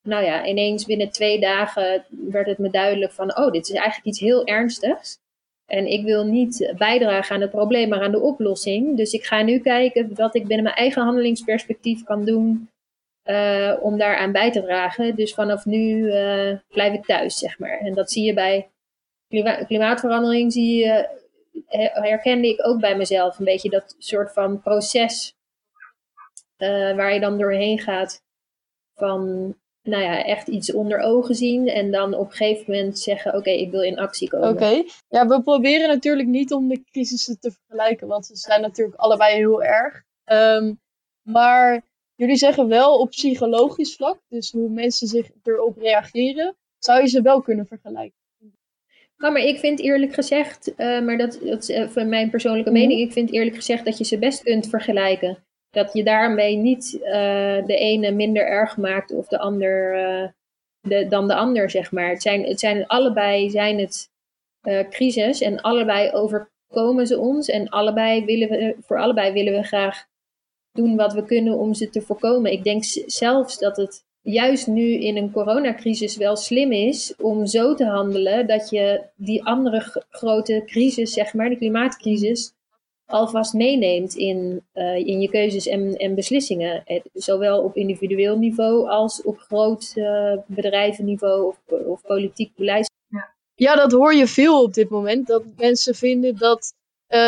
nou 0.03 0.25
ja, 0.25 0.47
ineens 0.47 0.85
binnen 0.85 1.11
twee 1.11 1.41
dagen 1.41 2.05
werd 2.09 2.47
het 2.47 2.59
me 2.59 2.71
duidelijk 2.71 3.13
van, 3.13 3.37
oh, 3.37 3.51
dit 3.51 3.69
is 3.69 3.75
eigenlijk 3.75 4.07
iets 4.07 4.21
heel 4.21 4.45
ernstigs. 4.45 5.19
En 5.67 5.87
ik 5.87 6.05
wil 6.05 6.25
niet 6.25 6.73
bijdragen 6.79 7.35
aan 7.35 7.41
het 7.41 7.51
probleem, 7.51 7.89
maar 7.89 8.03
aan 8.03 8.13
de 8.13 8.21
oplossing. 8.21 8.97
Dus 8.97 9.13
ik 9.13 9.25
ga 9.25 9.43
nu 9.43 9.59
kijken 9.59 10.15
wat 10.15 10.35
ik 10.35 10.47
binnen 10.47 10.65
mijn 10.65 10.77
eigen 10.77 11.03
handelingsperspectief 11.03 12.05
kan 12.05 12.25
doen 12.25 12.69
uh, 13.25 13.77
om 13.81 13.99
daaraan 13.99 14.33
bij 14.33 14.51
te 14.51 14.63
dragen. 14.63 15.17
Dus 15.17 15.35
vanaf 15.35 15.65
nu 15.65 15.97
uh, 15.97 16.59
blijf 16.69 16.95
ik 16.95 17.05
thuis, 17.05 17.39
zeg 17.39 17.59
maar. 17.59 17.79
En 17.79 17.95
dat 17.95 18.11
zie 18.11 18.25
je 18.25 18.35
bij 18.35 18.69
klimaatverandering 19.67 20.53
zie 20.53 20.77
je, 20.77 21.09
herkende 21.93 22.49
ik 22.49 22.67
ook 22.67 22.81
bij 22.81 22.97
mezelf 22.97 23.39
een 23.39 23.45
beetje 23.45 23.71
dat 23.71 23.95
soort 23.99 24.33
van 24.33 24.61
proces 24.63 25.35
uh, 26.59 26.97
waar 26.97 27.15
je 27.15 27.21
dan 27.21 27.39
doorheen 27.39 27.79
gaat 27.79 28.23
van, 28.95 29.55
nou 29.83 30.03
ja, 30.03 30.25
echt 30.25 30.49
iets 30.49 30.73
onder 30.73 30.99
ogen 30.99 31.35
zien 31.35 31.69
en 31.69 31.91
dan 31.91 32.15
op 32.15 32.27
een 32.27 32.37
gegeven 32.37 32.73
moment 32.75 32.99
zeggen, 32.99 33.35
oké, 33.35 33.51
ik 33.51 33.71
wil 33.71 33.83
in 33.83 33.99
actie 33.99 34.29
komen. 34.29 34.49
Oké, 34.49 34.83
ja, 35.09 35.27
we 35.27 35.43
proberen 35.43 35.89
natuurlijk 35.89 36.29
niet 36.29 36.53
om 36.53 36.69
de 36.69 36.83
crisissen 36.91 37.41
te 37.41 37.51
vergelijken, 37.51 38.07
want 38.07 38.27
ze 38.27 38.37
zijn 38.37 38.61
natuurlijk 38.61 38.99
allebei 38.99 39.35
heel 39.37 39.63
erg. 39.63 40.03
Um, 40.25 40.81
maar 41.23 41.83
jullie 42.15 42.37
zeggen 42.37 42.69
wel 42.69 42.99
op 42.99 43.11
psychologisch 43.11 43.97
vlak, 43.97 44.21
dus 44.29 44.53
hoe 44.53 44.71
mensen 44.71 45.07
zich 45.07 45.31
erop 45.43 45.77
reageren, 45.77 46.57
zou 46.79 47.01
je 47.01 47.09
ze 47.09 47.23
wel 47.23 47.41
kunnen 47.41 47.67
vergelijken. 47.67 48.19
Nou, 49.17 49.33
maar 49.33 49.43
ik 49.43 49.59
vind 49.59 49.81
eerlijk 49.81 50.15
gezegd, 50.15 50.73
uh, 50.77 51.01
maar 51.01 51.19
dat, 51.19 51.39
dat 51.43 51.69
is 51.69 51.93
van 51.93 52.09
mijn 52.09 52.31
persoonlijke 52.31 52.71
mhm. 52.71 52.79
mening, 52.79 53.01
ik 53.01 53.13
vind 53.13 53.33
eerlijk 53.33 53.57
gezegd 53.57 53.85
dat 53.85 53.99
je 53.99 54.05
ze 54.05 54.19
best 54.19 54.43
kunt 54.43 54.69
vergelijken. 54.69 55.45
Dat 55.71 55.93
je 55.93 56.05
daarmee 56.05 56.57
niet 56.57 56.99
uh, 57.03 57.11
de 57.67 57.77
ene 57.77 58.11
minder 58.11 58.47
erg 58.47 58.77
maakt 58.77 59.13
of 59.13 59.29
de 59.29 59.39
ander 59.39 59.93
de, 60.81 61.07
dan 61.09 61.29
de 61.29 61.35
ander, 61.35 61.71
zeg 61.71 61.93
maar. 61.93 62.09
Het 62.09 62.23
zijn, 62.23 62.45
het 62.45 62.61
zijn 62.61 62.87
allebei 62.87 63.51
zijn 63.51 63.79
het 63.79 64.11
crisis 64.91 65.41
en 65.41 65.61
allebei 65.61 66.13
overkomen 66.13 67.07
ze 67.07 67.19
ons 67.19 67.49
en 67.49 67.69
allebei 67.69 68.25
willen 68.25 68.49
we, 68.49 68.77
voor 68.81 68.99
allebei 69.01 69.33
willen 69.33 69.53
we 69.53 69.63
graag 69.63 70.07
doen 70.73 70.97
wat 70.97 71.13
we 71.13 71.25
kunnen 71.25 71.59
om 71.59 71.75
ze 71.75 71.91
te 71.91 72.01
voorkomen. 72.01 72.53
Ik 72.53 72.65
denk 72.65 72.85
zelfs 73.07 73.59
dat 73.59 73.77
het 73.77 74.06
juist 74.27 74.67
nu 74.67 74.93
in 74.93 75.17
een 75.17 75.31
coronacrisis 75.31 76.17
wel 76.17 76.37
slim 76.37 76.73
is 76.73 77.15
om 77.21 77.47
zo 77.47 77.75
te 77.75 77.85
handelen 77.85 78.47
dat 78.47 78.71
je 78.71 79.03
die 79.17 79.45
andere 79.45 80.05
grote 80.11 80.63
crisis, 80.67 81.13
zeg 81.13 81.35
maar, 81.35 81.49
de 81.49 81.57
klimaatcrisis, 81.57 82.55
alvast 83.07 83.53
meeneemt 83.53 84.15
in, 84.15 84.63
uh, 84.75 84.97
in 84.97 85.21
je 85.21 85.29
keuzes 85.29 85.67
en, 85.67 85.97
en 85.97 86.15
beslissingen. 86.15 86.85
zowel 87.13 87.63
op 87.63 87.77
individueel 87.77 88.39
niveau 88.39 88.89
als 88.89 89.23
op 89.23 89.39
groot 89.39 89.93
uh, 89.95 90.33
bedrijvenniveau 90.47 91.47
of, 91.47 91.59
of 91.87 92.03
politiek 92.03 92.55
beleid. 92.57 92.91
Ja. 93.55 93.75
dat 93.75 93.93
hoor 93.93 94.15
je 94.15 94.27
veel 94.27 94.63
op 94.63 94.75
dit 94.75 94.89
moment. 94.89 95.27
Dat 95.27 95.45
mensen 95.57 95.95
vinden 95.95 96.37
dat 96.37 96.75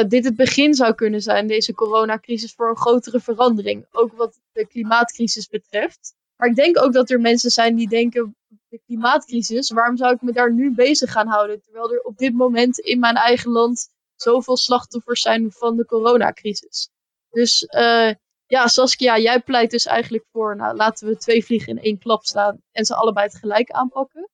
dit 0.09 0.25
het 0.25 0.37
begin 0.37 0.75
zou 0.75 0.95
kunnen 0.95 1.21
zijn, 1.21 1.47
deze 1.47 1.75
coronacrisis, 1.75 2.55
voor 2.55 2.69
een 2.69 2.77
grotere 2.77 3.21
verandering. 3.21 3.87
Ook 3.93 4.13
wat 4.13 4.41
de 4.53 4.67
klimaatcrisis 4.67 5.49
betreft. 5.49 6.17
Maar 6.39 6.49
ik 6.49 6.55
denk 6.57 6.83
ook 6.83 6.93
dat 6.93 7.11
er 7.11 7.21
mensen 7.21 7.51
zijn 7.51 7.77
die 7.77 7.89
denken, 7.89 8.37
de 8.69 8.81
klimaatcrisis, 8.87 9.71
waarom 9.71 9.97
zou 9.97 10.15
ik 10.15 10.23
me 10.23 10.33
daar 10.33 10.53
nu 10.53 10.75
bezig 10.75 11.13
gaan 11.13 11.27
houden? 11.27 11.63
Terwijl 11.63 11.93
er 11.93 12.01
op 12.01 12.19
dit 12.19 12.35
moment 12.35 12.79
in 12.79 12.99
mijn 12.99 13.15
eigen 13.15 13.51
land 13.51 13.89
zoveel 14.17 14.57
slachtoffers 14.57 15.21
zijn 15.21 15.53
van 15.53 15.77
de 15.77 15.85
coronacrisis. 15.85 16.91
Dus 17.31 17.63
uh, 17.63 18.11
ja, 18.47 18.67
Saskia, 18.67 19.19
jij 19.19 19.41
pleit 19.41 19.71
dus 19.71 19.87
eigenlijk 19.87 20.25
voor, 20.33 20.57
nou, 20.57 20.77
laten 20.77 21.09
we 21.09 21.17
twee 21.17 21.45
vliegen 21.45 21.77
in 21.77 21.83
één 21.83 21.99
klap 21.99 22.25
staan 22.25 22.63
en 22.73 22.85
ze 22.85 22.95
allebei 22.95 23.29
tegelijk 23.29 23.71
aanpakken. 23.71 24.29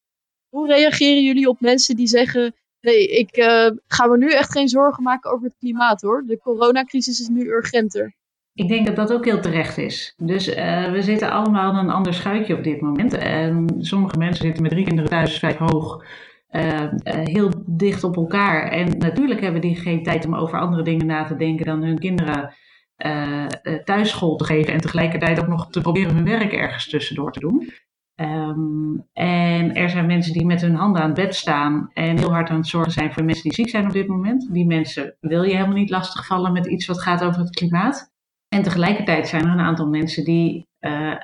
Hoe 0.48 0.66
reageren 0.66 1.22
jullie 1.22 1.48
op 1.48 1.60
mensen 1.60 1.96
die 1.96 2.06
zeggen, 2.06 2.54
nee, 2.80 3.08
ik 3.08 3.36
uh, 3.36 3.70
ga 3.86 4.06
me 4.06 4.16
nu 4.16 4.32
echt 4.32 4.52
geen 4.52 4.68
zorgen 4.68 5.02
maken 5.02 5.30
over 5.30 5.46
het 5.46 5.56
klimaat 5.58 6.00
hoor. 6.00 6.22
De 6.26 6.38
coronacrisis 6.38 7.20
is 7.20 7.28
nu 7.28 7.48
urgenter. 7.48 8.14
Ik 8.54 8.68
denk 8.68 8.86
dat 8.86 8.96
dat 8.96 9.12
ook 9.12 9.24
heel 9.24 9.40
terecht 9.40 9.78
is. 9.78 10.14
Dus 10.16 10.56
uh, 10.56 10.90
we 10.90 11.02
zitten 11.02 11.30
allemaal 11.30 11.72
in 11.72 11.78
een 11.78 11.90
ander 11.90 12.14
schuitje 12.14 12.56
op 12.56 12.64
dit 12.64 12.80
moment. 12.80 13.14
En 13.14 13.66
sommige 13.78 14.18
mensen 14.18 14.44
zitten 14.44 14.62
met 14.62 14.72
drie 14.72 14.84
kinderen 14.84 15.10
thuis, 15.10 15.38
vijf 15.38 15.56
hoog. 15.56 16.04
Uh, 16.50 16.82
uh, 16.82 16.88
heel 17.04 17.50
dicht 17.66 18.04
op 18.04 18.16
elkaar. 18.16 18.70
En 18.70 18.98
natuurlijk 18.98 19.40
hebben 19.40 19.60
die 19.60 19.76
geen 19.76 20.02
tijd 20.02 20.26
om 20.26 20.34
over 20.34 20.60
andere 20.60 20.82
dingen 20.82 21.06
na 21.06 21.24
te 21.24 21.36
denken 21.36 21.66
dan 21.66 21.82
hun 21.82 21.98
kinderen 21.98 22.54
thuisschool 23.84 24.36
te 24.36 24.44
geven 24.44 24.72
en 24.72 24.80
tegelijkertijd 24.80 25.40
ook 25.40 25.48
nog 25.48 25.70
te 25.70 25.80
proberen 25.80 26.14
hun 26.14 26.24
werk 26.24 26.52
ergens 26.52 26.88
tussendoor 26.88 27.32
te 27.32 27.40
doen. 27.40 27.72
Um, 28.16 29.06
en 29.12 29.74
er 29.74 29.90
zijn 29.90 30.06
mensen 30.06 30.32
die 30.32 30.46
met 30.46 30.60
hun 30.60 30.74
handen 30.74 31.02
aan 31.02 31.10
het 31.10 31.16
bed 31.16 31.34
staan 31.34 31.90
en 31.92 32.18
heel 32.18 32.32
hard 32.32 32.50
aan 32.50 32.56
het 32.56 32.66
zorgen 32.66 32.92
zijn 32.92 33.12
voor 33.12 33.24
mensen 33.24 33.42
die 33.42 33.54
ziek 33.54 33.68
zijn 33.68 33.84
op 33.84 33.92
dit 33.92 34.06
moment. 34.06 34.48
Die 34.52 34.66
mensen 34.66 35.16
wil 35.20 35.42
je 35.42 35.54
helemaal 35.54 35.76
niet 35.76 35.90
lastigvallen 35.90 36.52
met 36.52 36.66
iets 36.66 36.86
wat 36.86 37.02
gaat 37.02 37.24
over 37.24 37.40
het 37.40 37.50
klimaat. 37.50 38.13
En 38.54 38.62
tegelijkertijd 38.62 39.28
zijn 39.28 39.44
er 39.44 39.50
een 39.50 39.60
aantal 39.60 39.86
mensen 39.86 40.24
die 40.24 40.66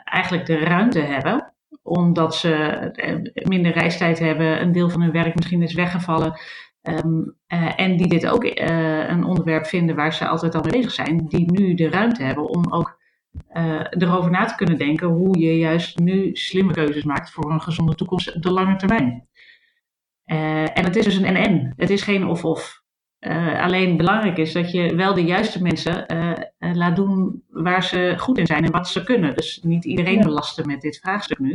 eigenlijk 0.05 0.47
de 0.47 0.59
ruimte 0.59 1.01
hebben 1.01 1.53
omdat 1.83 2.35
ze 2.35 2.55
eh, 2.55 3.47
minder 3.49 3.73
reistijd 3.73 4.19
hebben, 4.19 4.61
een 4.63 4.73
deel 4.73 4.91
van 4.91 5.01
hun 5.01 5.13
werk 5.13 5.35
misschien 5.35 5.63
is 5.63 5.75
weggevallen. 5.75 6.41
Um, 6.83 7.37
uh, 7.49 7.81
en 7.81 7.97
die 7.97 8.09
dit 8.09 8.27
ook 8.27 8.45
een 8.45 9.25
onderwerp 9.25 9.67
vinden 9.67 9.97
waar 9.97 10.15
ze 10.15 10.29
altijd 10.29 10.55
al 10.55 10.61
mee 10.61 10.71
bezig 10.71 10.93
zijn, 10.93 11.27
die 11.27 11.53
nu 11.53 11.75
de 11.75 11.89
ruimte 11.89 12.23
hebben 12.23 12.49
om 12.49 12.73
ook 12.73 12.99
erover 13.91 14.31
na 14.31 14.45
te 14.45 14.55
kunnen 14.55 14.79
denken 14.79 15.09
hoe 15.09 15.39
je 15.39 15.59
juist 15.59 15.99
nu 15.99 16.31
slimme 16.33 16.73
keuzes 16.73 17.05
maakt 17.05 17.31
voor 17.31 17.51
een 17.51 17.63
gezonde 17.63 17.95
toekomst 17.95 18.35
op 18.35 18.43
de 18.43 18.51
lange 18.51 18.77
termijn. 18.77 19.29
en 20.75 20.85
het 20.85 20.97
is 20.97 21.05
dus 21.05 21.17
een 21.17 21.25
en-en. 21.25 21.73
Het 21.77 21.91
is 21.91 22.03
geen 22.03 22.27
of-of. 22.27 22.83
Alleen 23.61 23.97
belangrijk 23.97 24.37
is 24.37 24.53
dat 24.53 24.73
je 24.73 24.95
wel 24.95 25.15
de 25.15 25.25
juiste 25.25 25.63
mensen 25.63 26.07
uh, 26.71 26.75
uh, 26.75 26.77
laat 26.77 26.97
doen 26.97 27.45
waar 27.49 27.85
ze 27.85 28.15
goed 28.19 28.39
in 28.39 28.47
zijn 28.47 28.65
en 28.65 28.71
wat 28.71 28.89
ze 28.89 29.03
kunnen. 29.03 29.37
Dus 29.37 29.61
niet 29.63 29.85
iedereen 29.85 30.19
ja. 30.19 30.25
belasten 30.25 30.67
met 30.67 30.81
dit 30.81 30.99
vraagstuk 30.99 31.39
nu. 31.39 31.55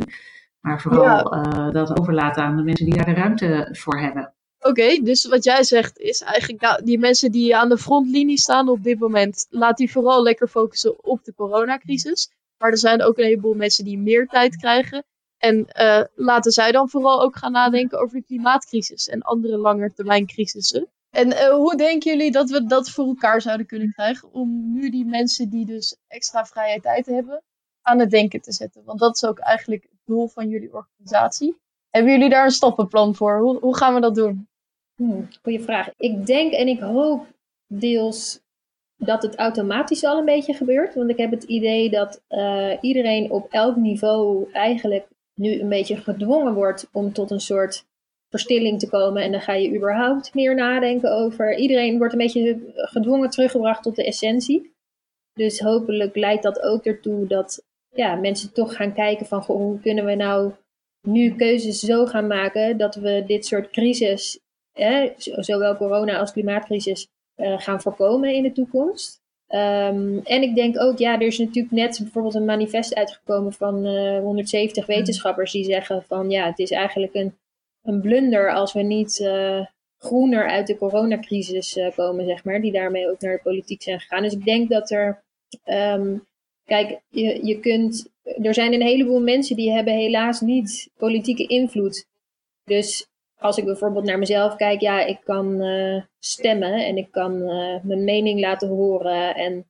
Maar 0.60 0.80
vooral 0.80 1.34
ja. 1.34 1.70
dat 1.70 1.98
overlaten 1.98 2.42
aan 2.42 2.56
de 2.56 2.62
mensen 2.62 2.84
die 2.84 2.94
daar 2.94 3.04
de 3.04 3.12
ruimte 3.12 3.68
voor 3.72 4.00
hebben. 4.00 4.34
Oké, 4.58 4.68
okay, 4.68 5.02
dus 5.02 5.26
wat 5.26 5.44
jij 5.44 5.62
zegt 5.62 5.98
is 5.98 6.20
eigenlijk 6.20 6.62
nou, 6.62 6.84
die 6.84 6.98
mensen 6.98 7.32
die 7.32 7.56
aan 7.56 7.68
de 7.68 7.78
frontlinie 7.78 8.38
staan 8.38 8.68
op 8.68 8.82
dit 8.82 8.98
moment, 8.98 9.46
laat 9.50 9.76
die 9.76 9.92
vooral 9.92 10.22
lekker 10.22 10.48
focussen 10.48 11.04
op 11.04 11.24
de 11.24 11.34
coronacrisis. 11.34 12.30
Maar 12.58 12.70
er 12.70 12.78
zijn 12.78 13.02
ook 13.02 13.18
een 13.18 13.24
heleboel 13.24 13.54
mensen 13.54 13.84
die 13.84 13.98
meer 13.98 14.26
tijd 14.26 14.56
krijgen. 14.56 15.04
En 15.38 15.66
laten 16.14 16.52
zij 16.52 16.72
dan 16.72 16.88
vooral 16.88 17.22
ook 17.22 17.36
gaan 17.36 17.52
nadenken 17.52 18.00
over 18.00 18.16
de 18.16 18.24
klimaatcrisis 18.24 19.08
en 19.08 19.22
andere 19.22 19.56
langetermijncrisissen. 19.56 20.88
En 21.16 21.28
uh, 21.32 21.48
hoe 21.48 21.76
denken 21.76 22.10
jullie 22.10 22.30
dat 22.30 22.50
we 22.50 22.66
dat 22.66 22.90
voor 22.90 23.06
elkaar 23.06 23.40
zouden 23.40 23.66
kunnen 23.66 23.92
krijgen 23.92 24.32
om 24.32 24.72
nu 24.72 24.90
die 24.90 25.04
mensen 25.04 25.50
die 25.50 25.66
dus 25.66 25.96
extra 26.08 26.44
vrije 26.44 26.80
tijd 26.80 27.06
hebben 27.06 27.42
aan 27.82 27.98
het 27.98 28.10
denken 28.10 28.40
te 28.40 28.52
zetten? 28.52 28.84
Want 28.84 28.98
dat 28.98 29.14
is 29.14 29.24
ook 29.24 29.38
eigenlijk 29.38 29.82
het 29.82 30.00
doel 30.04 30.28
van 30.28 30.48
jullie 30.48 30.74
organisatie. 30.74 31.56
Hebben 31.90 32.12
jullie 32.12 32.28
daar 32.28 32.44
een 32.44 32.50
stappenplan 32.50 33.14
voor? 33.14 33.40
Hoe, 33.40 33.58
hoe 33.58 33.76
gaan 33.76 33.94
we 33.94 34.00
dat 34.00 34.14
doen? 34.14 34.48
Hmm, 34.94 35.28
goeie 35.42 35.60
vraag. 35.60 35.90
Ik 35.96 36.26
denk 36.26 36.52
en 36.52 36.68
ik 36.68 36.80
hoop 36.80 37.26
deels 37.66 38.40
dat 38.96 39.22
het 39.22 39.36
automatisch 39.36 40.04
al 40.04 40.18
een 40.18 40.24
beetje 40.24 40.54
gebeurt. 40.54 40.94
Want 40.94 41.10
ik 41.10 41.18
heb 41.18 41.30
het 41.30 41.42
idee 41.42 41.90
dat 41.90 42.22
uh, 42.28 42.72
iedereen 42.80 43.30
op 43.30 43.46
elk 43.50 43.76
niveau 43.76 44.50
eigenlijk 44.52 45.08
nu 45.34 45.60
een 45.60 45.68
beetje 45.68 45.96
gedwongen 45.96 46.54
wordt 46.54 46.88
om 46.92 47.12
tot 47.12 47.30
een 47.30 47.40
soort 47.40 47.84
verstilling 48.28 48.78
te 48.78 48.88
komen. 48.88 49.22
En 49.22 49.32
dan 49.32 49.40
ga 49.40 49.52
je 49.52 49.76
überhaupt 49.76 50.34
meer 50.34 50.54
nadenken 50.54 51.12
over. 51.12 51.56
Iedereen 51.56 51.98
wordt 51.98 52.12
een 52.12 52.18
beetje 52.18 52.72
gedwongen 52.74 53.30
teruggebracht 53.30 53.82
tot 53.82 53.96
de 53.96 54.04
essentie. 54.04 54.74
Dus 55.32 55.60
hopelijk 55.60 56.16
leidt 56.16 56.42
dat 56.42 56.62
ook 56.62 56.84
ertoe 56.84 57.26
dat 57.26 57.64
ja, 57.94 58.14
mensen 58.14 58.52
toch 58.52 58.76
gaan 58.76 58.94
kijken 58.94 59.26
van 59.26 59.42
goh, 59.42 59.56
hoe 59.56 59.80
kunnen 59.80 60.04
we 60.04 60.14
nou 60.14 60.52
nu 61.08 61.34
keuzes 61.34 61.80
zo 61.80 62.06
gaan 62.06 62.26
maken 62.26 62.76
dat 62.76 62.94
we 62.94 63.24
dit 63.26 63.46
soort 63.46 63.70
crisis, 63.70 64.38
hè, 64.72 65.12
zowel 65.16 65.76
corona 65.76 66.18
als 66.18 66.32
klimaatcrisis, 66.32 67.06
uh, 67.36 67.60
gaan 67.60 67.80
voorkomen 67.80 68.34
in 68.34 68.42
de 68.42 68.52
toekomst. 68.52 69.24
Um, 69.48 70.20
en 70.24 70.42
ik 70.42 70.54
denk 70.54 70.80
ook, 70.80 70.98
ja, 70.98 71.14
er 71.14 71.26
is 71.26 71.38
natuurlijk 71.38 71.74
net 71.74 71.98
bijvoorbeeld 72.02 72.34
een 72.34 72.44
manifest 72.44 72.94
uitgekomen 72.94 73.52
van 73.52 73.86
uh, 73.86 74.18
170 74.18 74.86
wetenschappers 74.86 75.52
die 75.52 75.64
zeggen 75.64 76.02
van 76.02 76.30
ja, 76.30 76.46
het 76.46 76.58
is 76.58 76.70
eigenlijk 76.70 77.14
een 77.14 77.34
een 77.86 78.00
blunder 78.00 78.52
als 78.52 78.72
we 78.72 78.82
niet 78.82 79.18
uh, 79.18 79.66
groener 79.98 80.48
uit 80.48 80.66
de 80.66 80.76
coronacrisis 80.76 81.76
uh, 81.76 81.90
komen, 81.94 82.26
zeg 82.26 82.44
maar, 82.44 82.60
die 82.60 82.72
daarmee 82.72 83.10
ook 83.10 83.20
naar 83.20 83.36
de 83.36 83.42
politiek 83.42 83.82
zijn 83.82 84.00
gegaan. 84.00 84.22
Dus 84.22 84.32
ik 84.32 84.44
denk 84.44 84.70
dat 84.70 84.90
er, 84.90 85.22
um, 85.64 86.26
kijk, 86.64 87.00
je, 87.08 87.46
je 87.46 87.60
kunt, 87.60 88.10
er 88.42 88.54
zijn 88.54 88.72
een 88.72 88.82
heleboel 88.82 89.20
mensen 89.20 89.56
die 89.56 89.72
hebben 89.72 89.94
helaas 89.94 90.40
niet 90.40 90.90
politieke 90.96 91.46
invloed. 91.46 92.06
Dus 92.64 93.06
als 93.38 93.56
ik 93.56 93.64
bijvoorbeeld 93.64 94.04
naar 94.04 94.18
mezelf 94.18 94.56
kijk, 94.56 94.80
ja, 94.80 95.04
ik 95.04 95.20
kan 95.24 95.62
uh, 95.62 96.02
stemmen 96.18 96.86
en 96.86 96.96
ik 96.96 97.10
kan 97.10 97.44
mijn 97.82 98.04
mening 98.04 98.40
laten 98.40 98.68
horen 98.68 99.34
en 99.34 99.66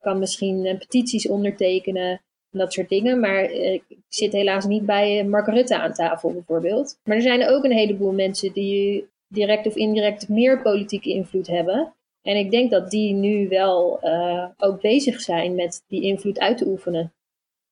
kan 0.00 0.18
misschien 0.18 0.76
petities 0.78 1.28
ondertekenen 1.28 2.20
dat 2.58 2.72
soort 2.72 2.88
dingen. 2.88 3.20
Maar 3.20 3.50
uh, 3.50 3.72
ik 3.72 3.84
zit 4.08 4.32
helaas 4.32 4.64
niet 4.64 4.86
bij 4.86 5.24
Mark 5.24 5.46
Rutte 5.46 5.78
aan 5.78 5.92
tafel 5.92 6.32
bijvoorbeeld. 6.32 6.98
Maar 7.04 7.16
er 7.16 7.22
zijn 7.22 7.48
ook 7.48 7.64
een 7.64 7.72
heleboel 7.72 8.12
mensen 8.12 8.52
die 8.52 9.08
direct 9.28 9.66
of 9.66 9.76
indirect 9.76 10.28
meer 10.28 10.62
politieke 10.62 11.10
invloed 11.10 11.46
hebben. 11.46 11.94
En 12.22 12.36
ik 12.36 12.50
denk 12.50 12.70
dat 12.70 12.90
die 12.90 13.14
nu 13.14 13.48
wel 13.48 13.98
uh, 14.02 14.46
ook 14.56 14.80
bezig 14.80 15.20
zijn 15.20 15.54
met 15.54 15.84
die 15.88 16.02
invloed 16.02 16.38
uit 16.38 16.58
te 16.58 16.66
oefenen. 16.66 17.12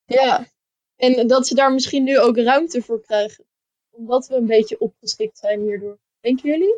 Ja, 0.05 0.47
en 0.97 1.27
dat 1.27 1.47
ze 1.47 1.55
daar 1.55 1.73
misschien 1.73 2.05
nu 2.05 2.19
ook 2.19 2.37
ruimte 2.37 2.83
voor 2.83 3.01
krijgen. 3.01 3.45
Omdat 3.91 4.27
we 4.27 4.35
een 4.35 4.47
beetje 4.47 4.81
opgeschikt 4.81 5.39
zijn 5.39 5.61
hierdoor. 5.61 5.99
Denken 6.21 6.51
jullie? 6.51 6.75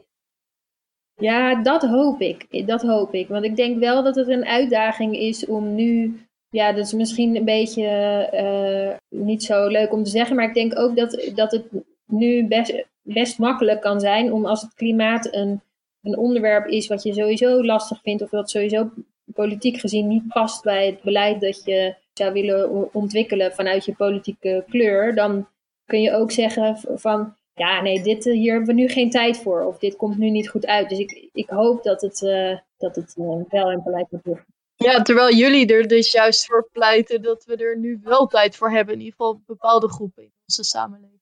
Ja, 1.14 1.62
dat 1.62 1.82
hoop 1.82 2.20
ik. 2.20 2.66
Dat 2.66 2.82
hoop 2.82 3.14
ik. 3.14 3.28
Want 3.28 3.44
ik 3.44 3.56
denk 3.56 3.78
wel 3.78 4.02
dat 4.02 4.16
het 4.16 4.28
een 4.28 4.44
uitdaging 4.44 5.16
is 5.16 5.46
om 5.46 5.74
nu 5.74 6.20
ja, 6.52 6.72
dat 6.72 6.84
is 6.84 6.92
misschien 6.92 7.36
een 7.36 7.44
beetje 7.44 7.86
uh, 8.32 9.20
niet 9.20 9.42
zo 9.42 9.66
leuk 9.66 9.92
om 9.92 10.02
te 10.02 10.10
zeggen, 10.10 10.36
maar 10.36 10.48
ik 10.48 10.54
denk 10.54 10.78
ook 10.78 10.96
dat, 10.96 11.30
dat 11.34 11.52
het 11.52 11.64
nu 12.06 12.46
best, 12.46 12.84
best 13.02 13.38
makkelijk 13.38 13.80
kan 13.80 14.00
zijn 14.00 14.32
om 14.32 14.46
als 14.46 14.62
het 14.62 14.74
klimaat 14.74 15.34
een, 15.34 15.60
een 16.02 16.18
onderwerp 16.18 16.66
is 16.66 16.86
wat 16.86 17.02
je 17.02 17.14
sowieso 17.14 17.64
lastig 17.64 18.00
vindt 18.02 18.22
of 18.22 18.30
wat 18.30 18.50
sowieso 18.50 18.90
politiek 19.34 19.78
gezien 19.78 20.08
niet 20.08 20.28
past 20.28 20.62
bij 20.62 20.86
het 20.86 21.02
beleid 21.02 21.40
dat 21.40 21.64
je 21.64 21.94
zou 22.12 22.32
willen 22.32 22.94
ontwikkelen 22.94 23.52
vanuit 23.52 23.84
je 23.84 23.94
politieke 23.94 24.64
kleur, 24.68 25.14
dan 25.14 25.48
kun 25.84 26.00
je 26.00 26.12
ook 26.12 26.30
zeggen 26.30 26.76
van 26.94 27.34
ja, 27.54 27.82
nee, 27.82 28.02
dit, 28.02 28.24
hier 28.24 28.52
hebben 28.52 28.74
we 28.74 28.80
nu 28.80 28.88
geen 28.88 29.10
tijd 29.10 29.36
voor 29.36 29.64
of 29.64 29.78
dit 29.78 29.96
komt 29.96 30.18
nu 30.18 30.30
niet 30.30 30.48
goed 30.48 30.66
uit. 30.66 30.88
Dus 30.88 30.98
ik, 30.98 31.28
ik 31.32 31.48
hoop 31.48 31.82
dat 31.82 32.00
het, 32.00 32.20
uh, 32.20 32.58
dat 32.76 32.96
het 32.96 33.14
uh, 33.18 33.42
wel 33.48 33.70
in 33.70 33.82
beleid 33.82 34.06
wordt 34.10 34.44
ja, 34.82 35.02
terwijl 35.02 35.34
jullie 35.34 35.66
er 35.66 35.88
dus 35.88 36.12
juist 36.12 36.46
voor 36.46 36.68
pleiten 36.72 37.22
dat 37.22 37.44
we 37.44 37.56
er 37.56 37.78
nu 37.78 38.00
wel 38.02 38.26
tijd 38.26 38.56
voor 38.56 38.70
hebben. 38.70 38.94
In 38.94 39.00
ieder 39.00 39.14
geval 39.16 39.42
bepaalde 39.46 39.88
groepen 39.88 40.22
in 40.22 40.32
onze 40.46 40.64
samenleving. 40.64 41.20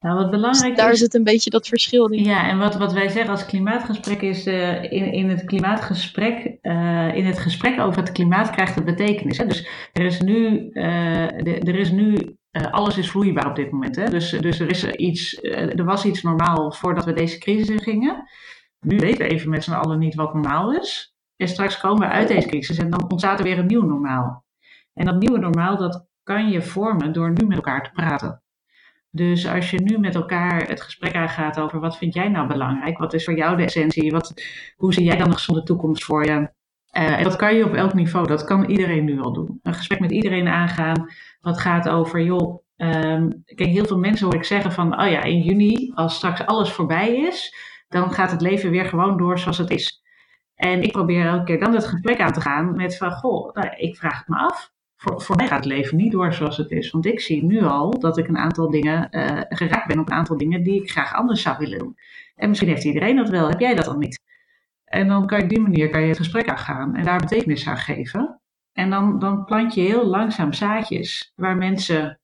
Nou, 0.00 0.18
wat 0.18 0.30
belangrijk 0.30 0.76
Daar 0.76 0.92
is, 0.92 0.98
zit 0.98 1.14
een 1.14 1.24
beetje 1.24 1.50
dat 1.50 1.66
verschil 1.66 2.06
in. 2.06 2.24
Ja, 2.24 2.48
en 2.48 2.58
wat, 2.58 2.74
wat 2.74 2.92
wij 2.92 3.08
zeggen 3.08 3.30
als 3.30 3.46
klimaatgesprek 3.46 4.20
is, 4.20 4.46
eh, 4.46 4.82
in, 4.82 5.12
in 5.12 5.28
het 5.28 5.44
klimaatgesprek, 5.44 6.58
eh, 6.60 7.14
in 7.14 7.26
het 7.26 7.38
gesprek 7.38 7.80
over 7.80 8.00
het 8.00 8.12
klimaat 8.12 8.50
krijgt 8.50 8.74
het 8.74 8.84
betekenis. 8.84 9.38
Hè? 9.38 9.46
Dus 9.46 9.68
er 9.92 10.04
is 10.04 10.20
nu, 10.20 10.70
eh, 10.72 11.28
de, 11.36 11.60
er 11.64 11.78
is 11.78 11.90
nu 11.90 12.36
alles 12.70 12.98
is 12.98 13.10
vloeibaar 13.10 13.48
op 13.48 13.56
dit 13.56 13.70
moment. 13.70 13.96
Hè? 13.96 14.08
Dus, 14.08 14.30
dus 14.30 14.60
er, 14.60 14.70
is 14.70 14.84
iets, 14.84 15.38
er 15.42 15.84
was 15.84 16.04
iets 16.04 16.22
normaal 16.22 16.72
voordat 16.72 17.04
we 17.04 17.12
deze 17.12 17.38
crisis 17.38 17.68
in 17.68 17.80
gingen. 17.80 18.24
Nu 18.80 18.96
weten 18.96 19.26
we 19.26 19.32
even 19.32 19.50
met 19.50 19.64
z'n 19.64 19.72
allen 19.72 19.98
niet 19.98 20.14
wat 20.14 20.34
normaal 20.34 20.72
is. 20.74 21.14
En 21.40 21.48
straks 21.48 21.80
komen 21.80 22.08
we 22.08 22.14
uit 22.14 22.28
deze 22.28 22.48
crisis 22.48 22.78
en 22.78 22.90
dan 22.90 23.10
ontstaat 23.10 23.38
er 23.38 23.44
weer 23.44 23.58
een 23.58 23.66
nieuw 23.66 23.82
normaal. 23.82 24.44
En 24.94 25.04
dat 25.06 25.18
nieuwe 25.18 25.38
normaal, 25.38 25.76
dat 25.76 26.06
kan 26.22 26.50
je 26.50 26.62
vormen 26.62 27.12
door 27.12 27.32
nu 27.32 27.46
met 27.46 27.56
elkaar 27.56 27.82
te 27.82 27.90
praten. 27.90 28.42
Dus 29.10 29.46
als 29.46 29.70
je 29.70 29.80
nu 29.80 29.98
met 29.98 30.14
elkaar 30.14 30.68
het 30.68 30.80
gesprek 30.80 31.14
aangaat 31.14 31.60
over 31.60 31.80
wat 31.80 31.96
vind 31.96 32.14
jij 32.14 32.28
nou 32.28 32.48
belangrijk? 32.48 32.98
Wat 32.98 33.12
is 33.12 33.24
voor 33.24 33.36
jou 33.36 33.56
de 33.56 33.62
essentie? 33.62 34.10
Wat, 34.10 34.34
hoe 34.76 34.92
zie 34.94 35.04
jij 35.04 35.16
dan 35.16 35.26
een 35.26 35.34
gezonde 35.34 35.62
toekomst 35.62 36.04
voor 36.04 36.24
je? 36.24 36.30
Uh, 36.30 37.18
en 37.18 37.24
dat 37.24 37.36
kan 37.36 37.54
je 37.54 37.64
op 37.64 37.74
elk 37.74 37.94
niveau, 37.94 38.26
dat 38.26 38.44
kan 38.44 38.64
iedereen 38.64 39.04
nu 39.04 39.20
al 39.20 39.32
doen. 39.32 39.58
Een 39.62 39.74
gesprek 39.74 40.00
met 40.00 40.10
iedereen 40.10 40.48
aangaan, 40.48 41.06
wat 41.40 41.60
gaat 41.60 41.88
over, 41.88 42.22
joh, 42.22 42.62
um, 42.76 43.42
kijk, 43.44 43.70
heel 43.70 43.86
veel 43.86 43.98
mensen 43.98 44.26
hoor 44.26 44.34
ik 44.34 44.44
zeggen 44.44 44.72
van, 44.72 45.00
oh 45.00 45.10
ja, 45.10 45.22
in 45.22 45.42
juni, 45.42 45.92
als 45.94 46.14
straks 46.14 46.46
alles 46.46 46.72
voorbij 46.72 47.16
is, 47.16 47.54
dan 47.88 48.12
gaat 48.12 48.30
het 48.30 48.40
leven 48.40 48.70
weer 48.70 48.84
gewoon 48.84 49.16
door 49.16 49.38
zoals 49.38 49.58
het 49.58 49.70
is. 49.70 49.99
En 50.60 50.82
ik 50.82 50.92
probeer 50.92 51.26
elke 51.26 51.44
keer 51.44 51.58
dan 51.58 51.74
het 51.74 51.86
gesprek 51.86 52.20
aan 52.20 52.32
te 52.32 52.40
gaan 52.40 52.76
met 52.76 52.96
van, 52.96 53.12
goh, 53.12 53.54
nou, 53.54 53.68
ik 53.76 53.96
vraag 53.96 54.18
het 54.18 54.28
me 54.28 54.36
af. 54.36 54.72
Voor, 54.96 55.22
voor 55.22 55.36
mij 55.36 55.46
gaat 55.46 55.64
het 55.64 55.72
leven 55.72 55.96
niet 55.96 56.12
door 56.12 56.32
zoals 56.32 56.56
het 56.56 56.70
is. 56.70 56.90
Want 56.90 57.06
ik 57.06 57.20
zie 57.20 57.44
nu 57.44 57.62
al 57.62 58.00
dat 58.00 58.18
ik 58.18 58.28
een 58.28 58.36
aantal 58.36 58.70
dingen 58.70 59.08
uh, 59.10 59.40
geraakt 59.48 59.86
ben 59.86 59.98
op 59.98 60.06
een 60.06 60.16
aantal 60.16 60.36
dingen 60.36 60.62
die 60.62 60.82
ik 60.82 60.90
graag 60.90 61.14
anders 61.14 61.42
zou 61.42 61.58
willen 61.58 61.78
doen. 61.78 61.96
En 62.36 62.48
misschien 62.48 62.68
heeft 62.68 62.84
iedereen 62.84 63.16
dat 63.16 63.28
wel, 63.28 63.48
heb 63.48 63.60
jij 63.60 63.74
dat 63.74 63.84
dan 63.84 63.98
niet? 63.98 64.20
En 64.84 65.08
dan 65.08 65.26
kan 65.26 65.38
je 65.38 65.44
op 65.44 65.50
die 65.50 65.60
manier 65.60 65.90
kan 65.90 66.00
je 66.00 66.08
het 66.08 66.16
gesprek 66.16 66.48
aangaan 66.48 66.96
en 66.96 67.04
daar 67.04 67.18
betekenis 67.20 67.68
aan 67.68 67.76
geven. 67.76 68.40
En 68.72 68.90
dan, 68.90 69.18
dan 69.18 69.44
plant 69.44 69.74
je 69.74 69.80
heel 69.80 70.06
langzaam 70.06 70.52
zaadjes 70.52 71.32
waar 71.36 71.56
mensen 71.56 72.20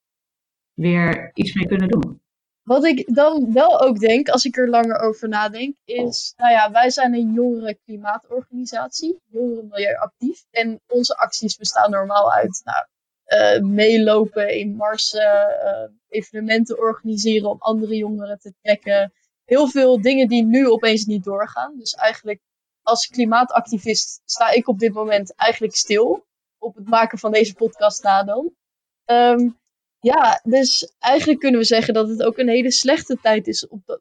weer 0.74 1.30
iets 1.34 1.54
mee 1.54 1.66
kunnen 1.66 1.88
doen. 1.88 2.20
Wat 2.66 2.84
ik 2.84 3.14
dan 3.14 3.52
wel 3.52 3.80
ook 3.80 3.98
denk, 3.98 4.28
als 4.28 4.44
ik 4.44 4.56
er 4.56 4.68
langer 4.68 4.98
over 4.98 5.28
nadenk, 5.28 5.76
is, 5.84 6.32
nou 6.36 6.52
ja, 6.52 6.70
wij 6.70 6.90
zijn 6.90 7.14
een 7.14 7.32
jongere 7.32 7.78
klimaatorganisatie, 7.84 9.20
jongeren 9.26 9.66
milieuactief. 9.68 10.44
En 10.50 10.80
onze 10.88 11.16
acties 11.16 11.56
bestaan 11.56 11.90
normaal 11.90 12.32
uit 12.32 12.62
nou, 12.64 12.86
uh, 13.26 13.62
meelopen 13.70 14.58
in 14.58 14.76
marsen, 14.76 15.48
uh, 15.64 15.88
evenementen 16.08 16.78
organiseren 16.78 17.50
om 17.50 17.56
andere 17.58 17.96
jongeren 17.96 18.38
te 18.38 18.54
trekken. 18.62 19.12
Heel 19.44 19.68
veel 19.68 20.00
dingen 20.00 20.28
die 20.28 20.44
nu 20.44 20.68
opeens 20.68 21.04
niet 21.04 21.24
doorgaan. 21.24 21.76
Dus 21.78 21.94
eigenlijk 21.94 22.40
als 22.82 23.06
klimaatactivist 23.06 24.20
sta 24.24 24.50
ik 24.50 24.68
op 24.68 24.78
dit 24.78 24.92
moment 24.92 25.34
eigenlijk 25.34 25.76
stil 25.76 26.26
op 26.58 26.74
het 26.74 26.88
maken 26.88 27.18
van 27.18 27.32
deze 27.32 27.54
podcast 27.54 28.02
na 28.02 28.22
dan. 28.24 28.52
Um, 29.04 29.58
ja, 30.06 30.40
dus 30.42 30.94
eigenlijk 30.98 31.40
kunnen 31.40 31.60
we 31.60 31.66
zeggen 31.66 31.94
dat 31.94 32.08
het 32.08 32.22
ook 32.22 32.38
een 32.38 32.48
hele 32.48 32.72
slechte 32.72 33.18
tijd 33.22 33.46
is 33.46 33.68
op, 33.68 34.00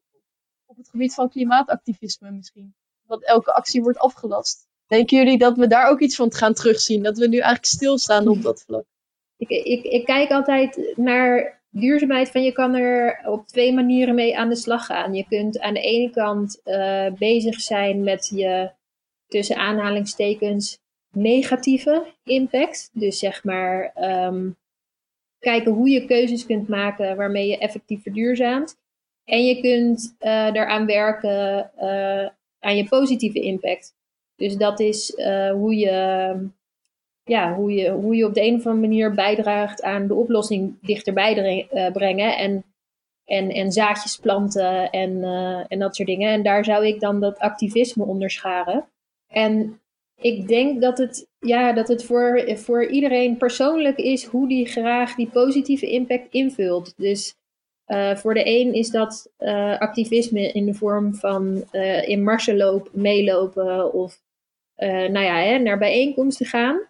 op 0.65 0.77
het 0.77 0.89
gebied 0.89 1.13
van 1.13 1.29
klimaatactivisme 1.29 2.31
misschien. 2.31 2.75
Dat 3.07 3.23
elke 3.23 3.53
actie 3.53 3.81
wordt 3.81 3.97
afgelast. 3.97 4.67
Denken 4.87 5.17
jullie 5.17 5.37
dat 5.37 5.57
we 5.57 5.67
daar 5.67 5.89
ook 5.89 5.99
iets 5.99 6.15
van 6.15 6.33
gaan 6.33 6.53
terugzien? 6.53 7.03
Dat 7.03 7.17
we 7.17 7.27
nu 7.27 7.37
eigenlijk 7.37 7.65
stilstaan 7.65 8.27
op 8.27 8.41
dat 8.41 8.63
vlak? 8.63 8.85
Ik, 9.37 9.49
ik, 9.49 9.83
ik 9.83 10.05
kijk 10.05 10.29
altijd 10.29 10.93
naar 10.95 11.61
duurzaamheid 11.69 12.31
van 12.31 12.43
je 12.43 12.51
kan 12.51 12.73
er 12.73 13.21
op 13.25 13.47
twee 13.47 13.73
manieren 13.73 14.15
mee 14.15 14.37
aan 14.37 14.49
de 14.49 14.55
slag 14.55 14.85
gaan. 14.85 15.13
Je 15.13 15.25
kunt 15.27 15.59
aan 15.59 15.73
de 15.73 15.81
ene 15.81 16.09
kant 16.09 16.61
uh, 16.63 17.11
bezig 17.11 17.61
zijn 17.61 18.03
met 18.03 18.27
je 18.35 18.71
tussen 19.27 19.55
aanhalingstekens 19.55 20.79
negatieve 21.11 22.13
impact. 22.23 22.89
Dus 22.93 23.19
zeg 23.19 23.43
maar 23.43 23.93
um, 24.27 24.57
kijken 25.45 25.71
hoe 25.71 25.89
je 25.89 26.05
keuzes 26.05 26.45
kunt 26.45 26.67
maken 26.67 27.15
waarmee 27.15 27.47
je 27.47 27.57
effectief 27.57 28.01
verduurzaamt. 28.01 28.77
En 29.23 29.45
je 29.45 29.61
kunt 29.61 30.15
uh, 30.19 30.53
daaraan 30.53 30.85
werken 30.85 31.71
uh, 31.77 32.29
aan 32.59 32.77
je 32.77 32.85
positieve 32.89 33.39
impact. 33.39 33.93
Dus 34.35 34.57
dat 34.57 34.79
is 34.79 35.11
uh, 35.17 35.51
hoe, 35.51 35.75
je, 35.75 36.37
ja, 37.23 37.53
hoe, 37.55 37.73
je, 37.73 37.91
hoe 37.91 38.15
je 38.15 38.25
op 38.25 38.33
de 38.33 38.41
een 38.41 38.55
of 38.55 38.65
andere 38.65 38.87
manier 38.87 39.13
bijdraagt 39.13 39.81
aan 39.81 40.07
de 40.07 40.13
oplossing 40.13 40.77
dichterbij 40.81 41.67
brengen. 41.93 42.37
En, 42.37 42.63
en, 43.25 43.49
en 43.49 43.71
zaadjes 43.71 44.17
planten 44.17 44.89
en, 44.89 45.23
en 45.67 45.79
dat 45.79 45.95
soort 45.95 46.07
dingen. 46.07 46.31
En 46.31 46.43
daar 46.43 46.63
zou 46.65 46.85
ik 46.85 46.99
dan 46.99 47.19
dat 47.19 47.39
activisme 47.39 48.05
onderscharen. 48.05 48.87
En 49.27 49.79
ik 50.21 50.47
denk 50.47 50.81
dat 50.81 50.97
het, 50.97 51.27
ja, 51.39 51.73
dat 51.73 51.87
het 51.87 52.03
voor, 52.03 52.57
voor 52.57 52.85
iedereen 52.85 53.37
persoonlijk 53.37 53.97
is 53.97 54.25
hoe 54.25 54.47
die 54.47 54.65
graag 54.65 55.15
die 55.15 55.29
positieve 55.29 55.89
impact 55.89 56.33
invult. 56.33 56.93
Dus 56.97 57.35
uh, 57.87 58.15
voor 58.15 58.33
de 58.33 58.47
een 58.47 58.73
is 58.73 58.89
dat 58.89 59.31
uh, 59.39 59.79
activisme 59.79 60.51
in 60.51 60.65
de 60.65 60.73
vorm 60.73 61.15
van 61.15 61.63
uh, 61.71 62.07
in 62.07 62.23
marsen 62.23 62.57
lopen, 62.57 63.01
meelopen 63.01 63.93
of 63.93 64.23
nou 64.77 65.19
ja, 65.19 65.37
hè, 65.37 65.57
naar 65.57 65.77
bijeenkomsten 65.77 66.45
gaan. 66.45 66.81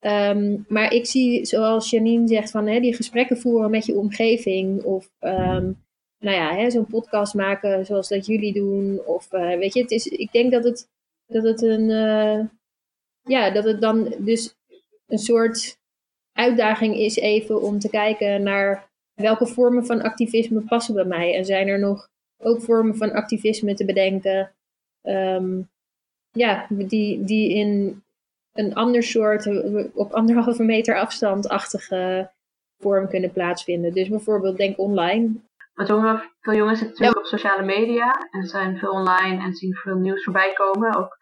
Um, 0.00 0.64
maar 0.68 0.92
ik 0.92 1.06
zie, 1.06 1.44
zoals 1.44 1.90
Janine 1.90 2.28
zegt, 2.28 2.50
van 2.50 2.66
hè, 2.66 2.80
die 2.80 2.94
gesprekken 2.94 3.38
voeren 3.38 3.70
met 3.70 3.86
je 3.86 3.96
omgeving 3.98 4.82
of 4.82 5.10
um, 5.20 5.84
nou 6.18 6.36
ja, 6.36 6.70
zo'n 6.70 6.86
podcast 6.86 7.34
maken 7.34 7.86
zoals 7.86 8.08
dat 8.08 8.26
jullie 8.26 8.52
doen. 8.52 9.00
Of 9.06 9.28
weet 9.30 9.74
je, 9.74 9.80
het 9.82 9.90
is, 9.90 10.06
ik 10.06 10.32
denk 10.32 10.52
dat 10.52 10.64
het 10.64 10.88
dat 11.26 11.42
het 11.42 11.62
een, 11.62 11.90
ja, 13.26 13.50
dat 13.50 13.64
het 13.64 13.80
dan 13.80 14.14
dus 14.18 14.54
een 15.06 15.18
soort 15.18 15.78
uitdaging 16.32 16.96
is 16.96 17.16
even 17.16 17.62
om 17.62 17.78
te 17.78 17.90
kijken 17.90 18.42
naar 18.42 18.88
welke 19.14 19.46
vormen 19.46 19.86
van 19.86 20.02
activisme 20.02 20.60
passen 20.60 20.94
bij 20.94 21.04
mij. 21.04 21.34
En 21.34 21.44
zijn 21.44 21.68
er 21.68 21.78
nog 21.78 22.08
ook 22.38 22.60
vormen 22.60 22.96
van 22.96 23.12
activisme 23.12 23.74
te 23.74 23.84
bedenken, 23.84 24.52
um, 25.02 25.68
ja, 26.30 26.66
die, 26.68 27.24
die 27.24 27.54
in 27.54 28.02
een 28.52 28.74
ander 28.74 29.02
soort, 29.02 29.46
op 29.94 30.12
anderhalve 30.12 30.62
meter 30.62 30.98
afstandachtige 30.98 32.30
vorm 32.78 33.08
kunnen 33.08 33.32
plaatsvinden. 33.32 33.92
Dus 33.92 34.08
bijvoorbeeld 34.08 34.56
denk 34.56 34.78
online. 34.78 35.32
Want 35.74 35.88
veel 36.40 36.54
jongens 36.54 36.78
zitten 36.78 36.98
natuurlijk 36.98 37.18
op 37.18 37.24
sociale 37.24 37.64
media 37.64 38.28
en 38.30 38.46
zijn 38.46 38.78
veel 38.78 38.90
online 38.90 39.44
en 39.44 39.54
zien 39.54 39.74
veel 39.74 39.96
nieuws 39.96 40.24
voorbij 40.24 40.52
komen. 40.52 40.96
Ook 40.96 41.16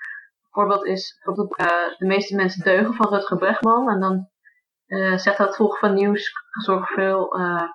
voorbeeld 0.55 0.85
is 0.85 1.21
bijvoorbeeld 1.25 1.61
uh, 1.61 1.99
de 1.99 2.07
meeste 2.07 2.35
mensen 2.35 2.64
deugen 2.64 2.95
van 2.95 3.09
Rutger 3.09 3.37
Bregman. 3.37 3.90
En 3.90 4.01
dan 4.01 4.29
uh, 4.87 5.17
zegt 5.17 5.38
dat 5.38 5.57
volgen 5.57 5.79
van 5.79 5.95
nieuws 5.95 6.33
zorgt 6.51 6.93
veel 6.93 7.40
uh, 7.40 7.69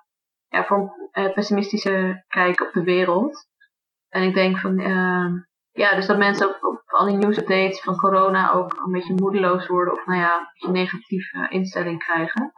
ja, 0.48 0.64
voor 0.64 1.08
een 1.12 1.32
pessimistische 1.32 2.24
kijk 2.28 2.60
op 2.60 2.72
de 2.72 2.82
wereld. 2.82 3.48
En 4.08 4.22
ik 4.22 4.34
denk 4.34 4.58
van, 4.58 4.78
ja, 5.70 5.94
dus 5.94 6.06
dat 6.06 6.18
mensen 6.18 6.48
op, 6.48 6.64
op 6.64 6.82
al 6.86 7.06
die 7.06 7.16
nieuwsupdates 7.16 7.80
van 7.80 7.96
corona 7.96 8.52
ook 8.52 8.82
een 8.84 8.92
beetje 8.92 9.14
moedeloos 9.14 9.66
worden 9.66 9.94
of 9.94 10.06
nou 10.06 10.18
ja, 10.18 10.52
een 10.58 10.72
negatieve 10.72 11.46
instelling 11.48 11.98
krijgen. 12.04 12.52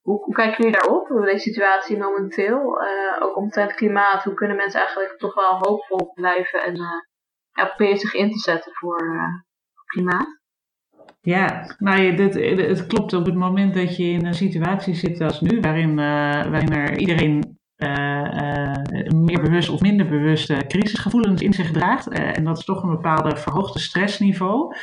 Hoe, 0.00 0.24
hoe, 0.24 0.34
kijken 0.34 0.56
jullie 0.56 0.80
daarop, 0.80 1.08
deze 1.08 1.38
situatie 1.38 1.98
momenteel? 1.98 2.82
Ook 3.20 3.36
omtrent 3.36 3.74
klimaat, 3.74 4.24
hoe 4.24 4.34
kunnen 4.34 4.56
mensen 4.56 4.80
eigenlijk 4.80 5.18
toch 5.18 5.34
wel 5.34 5.58
hoopvol 5.58 6.12
blijven 6.12 6.62
en 6.62 6.74
proberen 7.54 7.98
zich 7.98 8.14
in 8.14 8.30
te 8.30 8.38
zetten 8.38 8.72
voor 8.72 9.14
uh, 9.14 9.22
klimaat? 9.86 10.42
Ja, 11.20 11.74
nou, 11.78 12.14
dit, 12.14 12.34
het 12.68 12.86
klopt 12.86 13.12
op 13.12 13.26
het 13.26 13.34
moment 13.34 13.74
dat 13.74 13.96
je 13.96 14.04
in 14.04 14.26
een 14.26 14.34
situatie 14.34 14.94
zit 14.94 15.20
als 15.20 15.40
nu, 15.40 15.60
waarin, 15.60 15.96
waarin 15.96 16.72
er 16.72 16.98
iedereen 16.98 17.58
meer 19.14 19.42
bewust 19.42 19.68
of 19.68 19.80
minder 19.80 20.08
bewuste 20.08 20.64
crisisgevoelens 20.68 21.42
in 21.42 21.52
zich 21.52 21.70
draagt. 21.70 22.08
en 22.08 22.44
dat 22.44 22.58
is 22.58 22.64
toch 22.64 22.82
een 22.82 22.90
bepaalde 22.90 23.36
verhoogde 23.36 23.78
stressniveau. 23.78 24.74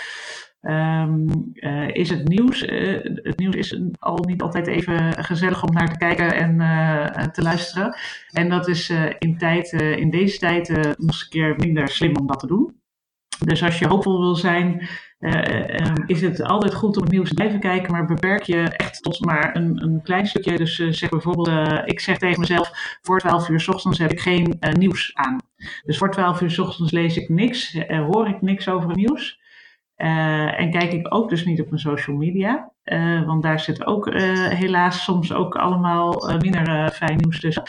Um, 0.61 1.51
uh, 1.53 1.87
is 1.87 2.09
het 2.09 2.27
nieuws. 2.27 2.63
Uh, 2.63 2.99
het 3.03 3.37
nieuws 3.37 3.55
is 3.55 3.79
al 3.99 4.17
niet 4.27 4.41
altijd 4.41 4.67
even 4.67 5.23
gezellig 5.23 5.63
om 5.63 5.73
naar 5.73 5.91
te 5.91 5.97
kijken 5.97 6.35
en 6.35 6.59
uh, 6.59 7.27
te 7.27 7.41
luisteren. 7.41 7.95
En 8.31 8.49
dat 8.49 8.67
is 8.67 8.89
in, 9.19 9.37
in 9.97 10.09
deze 10.09 10.39
tijd 10.39 10.69
nog 10.97 11.21
een 11.21 11.29
keer 11.29 11.55
minder 11.57 11.87
slim 11.87 12.15
om 12.17 12.27
dat 12.27 12.39
te 12.39 12.47
doen. 12.47 12.79
Dus 13.45 13.63
als 13.63 13.79
je 13.79 13.87
hoopvol 13.87 14.19
wil 14.19 14.35
zijn, 14.35 14.87
um, 15.19 16.03
is 16.05 16.21
het 16.21 16.43
altijd 16.43 16.73
goed 16.73 16.97
om 16.97 17.03
het 17.03 17.11
nieuws 17.11 17.27
te 17.27 17.33
blijven 17.33 17.59
kijken, 17.59 17.91
maar 17.91 18.05
beperk 18.05 18.43
je 18.43 18.61
echt 18.61 19.03
tot 19.03 19.25
maar 19.25 19.55
een, 19.55 19.83
een 19.83 20.01
klein 20.03 20.27
stukje. 20.27 20.57
Dus 20.57 20.75
zeg 20.75 21.09
bijvoorbeeld, 21.09 21.49
ik 21.85 21.99
zeg 21.99 22.17
tegen 22.17 22.39
mezelf, 22.39 22.97
voor 23.01 23.19
12 23.19 23.49
uur 23.49 23.59
s 23.59 23.67
ochtends 23.67 23.99
heb 23.99 24.11
ik 24.11 24.19
geen 24.19 24.59
nieuws 24.71 25.11
aan. 25.13 25.37
Dus 25.85 25.97
voor 25.97 26.11
12 26.11 26.41
uur 26.41 26.51
s 26.51 26.59
ochtends 26.59 26.91
lees 26.91 27.17
ik 27.17 27.29
niks, 27.29 27.77
hoor 27.87 28.27
ik 28.27 28.41
niks 28.41 28.69
over 28.69 28.87
het 28.87 28.97
nieuws. 28.97 29.40
Uh, 30.01 30.59
en 30.59 30.71
kijk 30.71 30.93
ik 30.93 31.13
ook 31.13 31.29
dus 31.29 31.45
niet 31.45 31.61
op 31.61 31.69
mijn 31.69 31.81
social 31.81 32.15
media. 32.15 32.71
Uh, 32.85 33.25
want 33.25 33.43
daar 33.43 33.59
zit 33.59 33.85
ook 33.85 34.07
uh, 34.07 34.47
helaas 34.47 35.03
soms 35.03 35.33
ook 35.33 35.55
allemaal 35.55 36.33
minder 36.39 36.91
fijn 36.91 37.17
nieuws 37.17 37.39
tussen. 37.39 37.63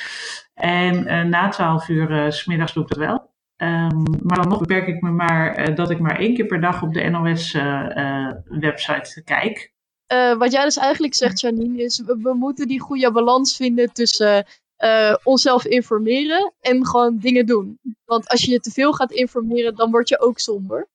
En 0.55 1.29
na 1.29 1.49
12 1.49 1.89
uur 1.89 2.33
smiddags 2.33 2.73
doe 2.73 2.83
ik 2.83 2.89
dat 2.89 2.99
wel. 2.99 3.31
Ehm, 3.57 4.03
maar 4.23 4.37
dan 4.37 4.49
nog 4.49 4.59
beperk 4.59 4.87
ik 4.87 5.01
me 5.01 5.11
maar 5.11 5.75
dat 5.75 5.91
ik 5.91 5.99
maar 5.99 6.19
één 6.19 6.35
keer 6.35 6.47
per 6.47 6.61
dag 6.61 6.83
op 6.83 6.95
de 6.95 7.09
NOS-website 7.09 9.23
kijk. 9.25 9.73
wat 10.39 10.53
jij 10.53 10.65
dus 10.65 10.79
eigenlijk 10.79 11.15
zegt, 11.15 11.41
Janine, 11.41 11.83
is 11.83 12.03
we, 12.07 12.35
moeten 12.35 12.69
die 12.69 12.81
goede 12.81 13.13
balans 13.13 13.57
vinden 13.57 13.93
tussen 13.93 14.47
onszelf 15.23 15.65
informeren 15.65 16.53
en 16.61 16.87
gewoon 16.87 17.19
dingen 17.19 17.47
doen. 17.47 17.79
Want 18.05 18.29
als 18.29 18.43
je 18.43 18.51
je 18.51 18.61
te 18.61 18.71
veel 18.71 18.93
gaat 18.93 19.13
informeren, 19.13 19.75
dan 19.75 19.91
word 19.91 20.09
je 20.09 20.21
ook 20.21 20.39
somber. 20.39 20.91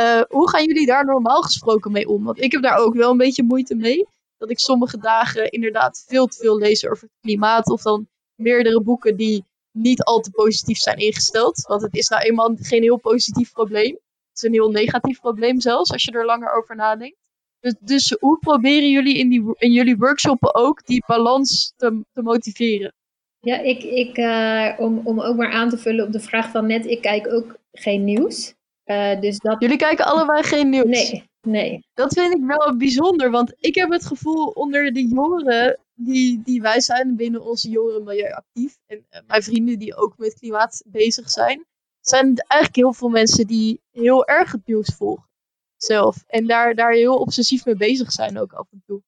Uh, 0.00 0.20
hoe 0.28 0.48
gaan 0.48 0.64
jullie 0.64 0.86
daar 0.86 1.04
normaal 1.04 1.42
gesproken 1.42 1.92
mee 1.92 2.08
om? 2.08 2.24
Want 2.24 2.40
ik 2.42 2.52
heb 2.52 2.62
daar 2.62 2.78
ook 2.78 2.94
wel 2.94 3.10
een 3.10 3.16
beetje 3.16 3.42
moeite 3.42 3.74
mee. 3.74 4.06
Dat 4.38 4.50
ik 4.50 4.58
sommige 4.58 4.98
dagen 4.98 5.50
inderdaad 5.50 6.04
veel 6.06 6.26
te 6.26 6.38
veel 6.38 6.58
lees 6.58 6.86
over 6.86 7.02
het 7.02 7.20
klimaat. 7.20 7.70
Of 7.70 7.82
dan 7.82 8.08
meerdere 8.34 8.82
boeken 8.82 9.16
die 9.16 9.44
niet 9.70 10.02
al 10.02 10.20
te 10.20 10.30
positief 10.30 10.78
zijn 10.78 10.96
ingesteld. 10.96 11.66
Want 11.66 11.82
het 11.82 11.94
is 11.94 12.08
nou 12.08 12.22
eenmaal 12.22 12.54
geen 12.56 12.82
heel 12.82 12.98
positief 12.98 13.52
probleem. 13.52 13.92
Het 13.92 14.42
is 14.42 14.42
een 14.42 14.52
heel 14.52 14.70
negatief 14.70 15.20
probleem 15.20 15.60
zelfs, 15.60 15.92
als 15.92 16.04
je 16.04 16.12
er 16.12 16.24
langer 16.24 16.52
over 16.52 16.76
nadenkt. 16.76 17.24
Dus, 17.60 17.74
dus 17.80 18.16
hoe 18.20 18.38
proberen 18.38 18.90
jullie 18.90 19.18
in, 19.18 19.28
die, 19.28 19.54
in 19.58 19.72
jullie 19.72 19.96
workshoppen 19.96 20.54
ook 20.54 20.86
die 20.86 21.04
balans 21.06 21.72
te, 21.76 22.00
te 22.12 22.22
motiveren? 22.22 22.94
Ja, 23.40 23.58
ik, 23.58 23.82
ik, 23.82 24.18
uh, 24.18 24.72
om, 24.78 25.00
om 25.04 25.20
ook 25.20 25.36
maar 25.36 25.52
aan 25.52 25.68
te 25.68 25.78
vullen 25.78 26.06
op 26.06 26.12
de 26.12 26.20
vraag 26.20 26.50
van 26.50 26.66
net, 26.66 26.86
ik 26.86 27.00
kijk 27.00 27.28
ook 27.28 27.56
geen 27.72 28.04
nieuws. 28.04 28.54
Uh, 28.84 29.20
dus 29.20 29.38
dat... 29.38 29.56
Jullie 29.58 29.76
kijken 29.76 30.04
allebei 30.04 30.42
geen 30.42 30.68
nieuws? 30.68 30.84
Nee, 30.84 31.30
nee. 31.40 31.84
Dat 31.94 32.12
vind 32.12 32.34
ik 32.34 32.44
wel 32.44 32.76
bijzonder, 32.76 33.30
want 33.30 33.54
ik 33.58 33.74
heb 33.74 33.90
het 33.90 34.06
gevoel 34.06 34.46
onder 34.46 34.92
de 34.92 35.06
jongeren 35.08 35.78
die, 35.94 36.42
die 36.42 36.62
wij 36.62 36.80
zijn 36.80 37.16
binnen 37.16 37.44
onze 37.44 37.70
jongerenmilieu 37.70 38.32
actief, 38.32 38.78
en 38.86 39.06
uh, 39.10 39.20
mijn 39.26 39.42
vrienden 39.42 39.78
die 39.78 39.96
ook 39.96 40.14
met 40.16 40.34
klimaat 40.34 40.82
bezig 40.86 41.30
zijn, 41.30 41.64
zijn 42.00 42.36
eigenlijk 42.36 42.76
heel 42.76 42.92
veel 42.92 43.08
mensen 43.08 43.46
die 43.46 43.80
heel 43.90 44.26
erg 44.26 44.52
het 44.52 44.66
nieuws 44.66 44.94
volgen 44.96 45.28
zelf. 45.76 46.24
En 46.26 46.46
daar, 46.46 46.74
daar 46.74 46.92
heel 46.92 47.16
obsessief 47.16 47.64
mee 47.64 47.76
bezig 47.76 48.12
zijn 48.12 48.38
ook 48.38 48.52
af 48.52 48.66
en 48.70 48.82
toe. 48.86 49.02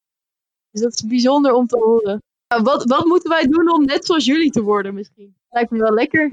Dus 0.70 0.80
dat 0.80 0.92
is 0.92 1.06
bijzonder 1.06 1.52
om 1.52 1.66
te 1.66 1.78
horen. 1.78 2.22
Nou, 2.48 2.62
wat, 2.62 2.84
wat 2.84 3.04
moeten 3.04 3.30
wij 3.30 3.46
doen 3.46 3.72
om 3.72 3.84
net 3.84 4.06
zoals 4.06 4.24
jullie 4.24 4.50
te 4.50 4.62
worden 4.62 4.94
misschien? 4.94 5.36
Lijkt 5.50 5.70
me 5.70 5.78
wel 5.78 5.94
lekker. 5.94 6.32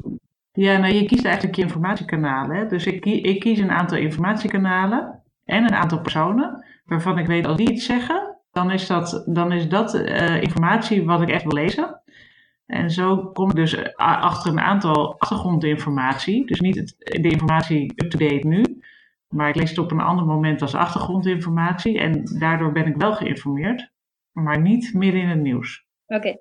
Ja, 0.56 0.78
nou 0.78 0.94
je 0.94 1.06
kiest 1.06 1.26
eigenlijk 1.26 1.56
je 1.56 1.62
informatiekanalen. 1.62 2.56
Hè? 2.56 2.68
Dus 2.68 2.86
ik, 2.86 3.06
ik 3.06 3.40
kies 3.40 3.60
een 3.60 3.72
aantal 3.72 3.98
informatiekanalen 3.98 5.22
en 5.46 5.64
een 5.64 5.74
aantal 5.74 6.02
personen 6.02 6.66
waarvan 6.86 7.18
ik 7.18 7.28
weet 7.28 7.46
als 7.46 7.58
die 7.58 7.72
iets 7.72 7.86
zeggen, 7.86 8.38
dan 8.52 8.72
is 8.72 8.88
dat, 8.88 9.24
dan 9.26 9.52
is 9.52 9.70
dat 9.70 9.96
uh, 9.96 10.42
informatie 10.42 11.06
wat 11.06 11.22
ik 11.22 11.30
echt 11.30 11.44
wil 11.44 11.54
lezen. 11.54 12.02
En 12.66 12.92
zo 12.92 13.18
kom 13.18 13.50
ik 13.50 13.56
dus 13.56 13.76
eh, 13.76 13.94
achter 13.98 14.52
een 14.52 14.60
aantal 14.60 15.20
achtergrondinformatie. 15.20 16.46
Dus 16.46 16.60
niet 16.60 16.96
de 16.98 17.30
informatie 17.30 17.94
up-to-date 17.96 18.48
nu, 18.48 18.64
maar 19.30 19.50
ik 19.50 19.56
lees 19.56 19.70
het 19.70 19.80
op 19.80 19.92
een 19.92 20.00
ander 20.00 20.26
moment 20.26 20.62
als 20.62 20.76
achtergrondinformatie. 20.76 22.00
En 22.00 22.24
daardoor 22.40 22.72
ben 22.72 22.88
ik 22.88 22.96
wel 22.96 23.14
geïnformeerd, 23.14 23.92
maar 24.32 24.62
niet 24.62 24.94
midden 24.94 25.22
in 25.22 25.30
het 25.30 25.42
nieuws. 25.42 25.86
Oké. 26.16 26.38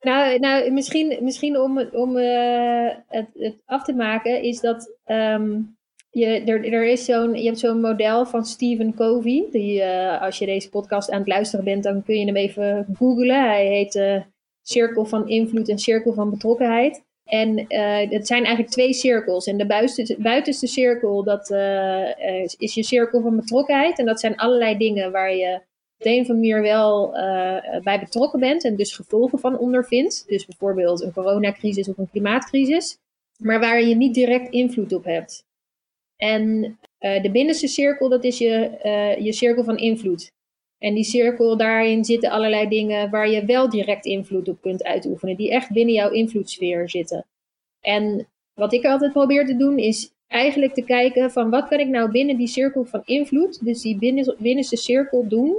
Nou, 0.00 0.38
nou, 0.38 0.70
misschien, 0.70 1.18
misschien 1.20 1.60
om, 1.60 1.88
om 1.92 2.16
uh, 2.16 2.90
het, 3.08 3.56
af 3.64 3.84
te 3.84 3.92
maken, 3.92 4.42
is 4.42 4.60
dat 4.60 4.96
um, 5.06 5.76
je, 6.10 6.26
er, 6.26 6.72
er 6.72 6.84
is 6.84 7.04
zo'n, 7.04 7.34
je 7.34 7.44
hebt 7.44 7.58
zo'n 7.58 7.80
model 7.80 8.26
van 8.26 8.44
Stephen 8.44 8.94
Covey. 8.94 9.46
Die, 9.50 9.80
uh, 9.80 10.22
als 10.22 10.38
je 10.38 10.46
deze 10.46 10.68
podcast 10.68 11.10
aan 11.10 11.18
het 11.18 11.28
luisteren 11.28 11.64
bent, 11.64 11.82
dan 11.82 12.02
kun 12.02 12.18
je 12.18 12.26
hem 12.26 12.36
even 12.36 12.86
googlen. 12.94 13.44
Hij 13.44 13.66
heet 13.66 13.94
uh, 13.94 14.22
Cirkel 14.62 15.04
van 15.04 15.28
Invloed 15.28 15.68
en 15.68 15.78
Cirkel 15.78 16.12
van 16.12 16.30
Betrokkenheid. 16.30 17.06
En 17.24 17.58
het 18.10 18.26
zijn 18.26 18.44
eigenlijk 18.44 18.70
twee 18.70 18.92
cirkels. 18.92 19.46
En 19.46 19.56
de 19.56 19.66
buitenste, 19.66 20.16
buitenste 20.18 20.66
cirkel, 20.66 21.24
dat 21.24 21.50
is 22.58 22.74
je 22.74 22.82
cirkel 22.82 23.20
van 23.20 23.36
betrokkenheid. 23.36 23.98
En 23.98 24.06
dat 24.06 24.20
zijn 24.20 24.36
allerlei 24.36 24.76
dingen 24.76 25.12
waar 25.12 25.34
je 25.34 25.60
op 25.98 26.04
de 26.04 26.10
een 26.10 26.20
of 26.20 26.30
andere 26.30 26.60
wel 26.60 27.16
uh, 27.16 27.80
bij 27.82 28.00
betrokken 28.00 28.40
bent 28.40 28.64
en 28.64 28.76
dus 28.76 28.94
gevolgen 28.94 29.38
van 29.38 29.58
ondervindt. 29.58 30.24
Dus 30.28 30.46
bijvoorbeeld 30.46 31.02
een 31.02 31.12
coronacrisis 31.12 31.88
of 31.88 31.98
een 31.98 32.10
klimaatcrisis, 32.10 32.98
maar 33.38 33.60
waar 33.60 33.82
je 33.82 33.94
niet 33.94 34.14
direct 34.14 34.52
invloed 34.52 34.92
op 34.92 35.04
hebt. 35.04 35.46
En 36.16 36.78
uh, 37.00 37.22
de 37.22 37.30
binnenste 37.30 37.68
cirkel, 37.68 38.08
dat 38.08 38.24
is 38.24 38.38
je, 38.38 39.16
je 39.20 39.32
cirkel 39.32 39.64
van 39.64 39.76
invloed. 39.76 40.30
En 40.78 40.94
die 40.94 41.04
cirkel, 41.04 41.56
daarin 41.56 42.04
zitten 42.04 42.30
allerlei 42.30 42.68
dingen 42.68 43.10
waar 43.10 43.30
je 43.30 43.44
wel 43.44 43.68
direct 43.68 44.04
invloed 44.04 44.48
op 44.48 44.60
kunt 44.60 44.84
uitoefenen, 44.84 45.36
die 45.36 45.50
echt 45.50 45.72
binnen 45.72 45.94
jouw 45.94 46.10
invloedssfeer 46.10 46.90
zitten. 46.90 47.26
En 47.80 48.28
wat 48.54 48.72
ik 48.72 48.84
altijd 48.84 49.12
probeer 49.12 49.46
te 49.46 49.56
doen, 49.56 49.78
is 49.78 50.12
eigenlijk 50.26 50.74
te 50.74 50.84
kijken 50.84 51.30
van 51.30 51.50
wat 51.50 51.68
kan 51.68 51.78
ik 51.78 51.88
nou 51.88 52.10
binnen 52.10 52.36
die 52.36 52.46
cirkel 52.46 52.84
van 52.84 53.02
invloed, 53.04 53.64
dus 53.64 53.82
die 53.82 53.98
binnenste 54.38 54.76
cirkel 54.76 55.28
doen, 55.28 55.56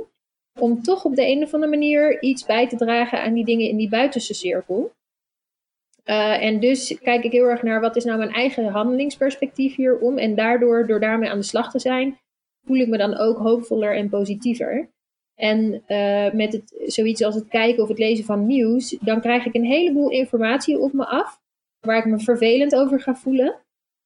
om 0.59 0.81
toch 0.81 1.05
op 1.05 1.15
de 1.15 1.27
een 1.27 1.43
of 1.43 1.53
andere 1.53 1.71
manier 1.71 2.21
iets 2.21 2.45
bij 2.45 2.67
te 2.67 2.75
dragen 2.75 3.21
aan 3.21 3.33
die 3.33 3.45
dingen 3.45 3.69
in 3.69 3.77
die 3.77 3.89
buitenste 3.89 4.33
cirkel. 4.33 4.91
Uh, 6.05 6.43
en 6.43 6.59
dus 6.59 6.99
kijk 6.99 7.23
ik 7.23 7.31
heel 7.31 7.45
erg 7.45 7.63
naar 7.63 7.81
wat 7.81 7.95
is 7.95 8.03
nou 8.03 8.17
mijn 8.17 8.33
eigen 8.33 8.67
handelingsperspectief 8.67 9.75
hierom. 9.75 10.17
En 10.17 10.35
daardoor, 10.35 10.87
door 10.87 10.99
daarmee 10.99 11.29
aan 11.29 11.37
de 11.37 11.43
slag 11.43 11.71
te 11.71 11.79
zijn, 11.79 12.17
voel 12.65 12.77
ik 12.77 12.87
me 12.87 12.97
dan 12.97 13.17
ook 13.17 13.37
hoopvoller 13.37 13.95
en 13.95 14.09
positiever. 14.09 14.89
En 15.35 15.83
uh, 15.87 16.31
met 16.31 16.53
het, 16.53 16.83
zoiets 16.85 17.23
als 17.23 17.35
het 17.35 17.47
kijken 17.47 17.83
of 17.83 17.89
het 17.89 17.99
lezen 17.99 18.25
van 18.25 18.45
nieuws, 18.45 18.89
dan 18.89 19.21
krijg 19.21 19.45
ik 19.45 19.55
een 19.55 19.65
heleboel 19.65 20.09
informatie 20.09 20.79
op 20.79 20.93
me 20.93 21.05
af, 21.05 21.39
waar 21.79 21.97
ik 21.97 22.05
me 22.05 22.19
vervelend 22.19 22.75
over 22.75 23.01
ga 23.01 23.15
voelen. 23.15 23.61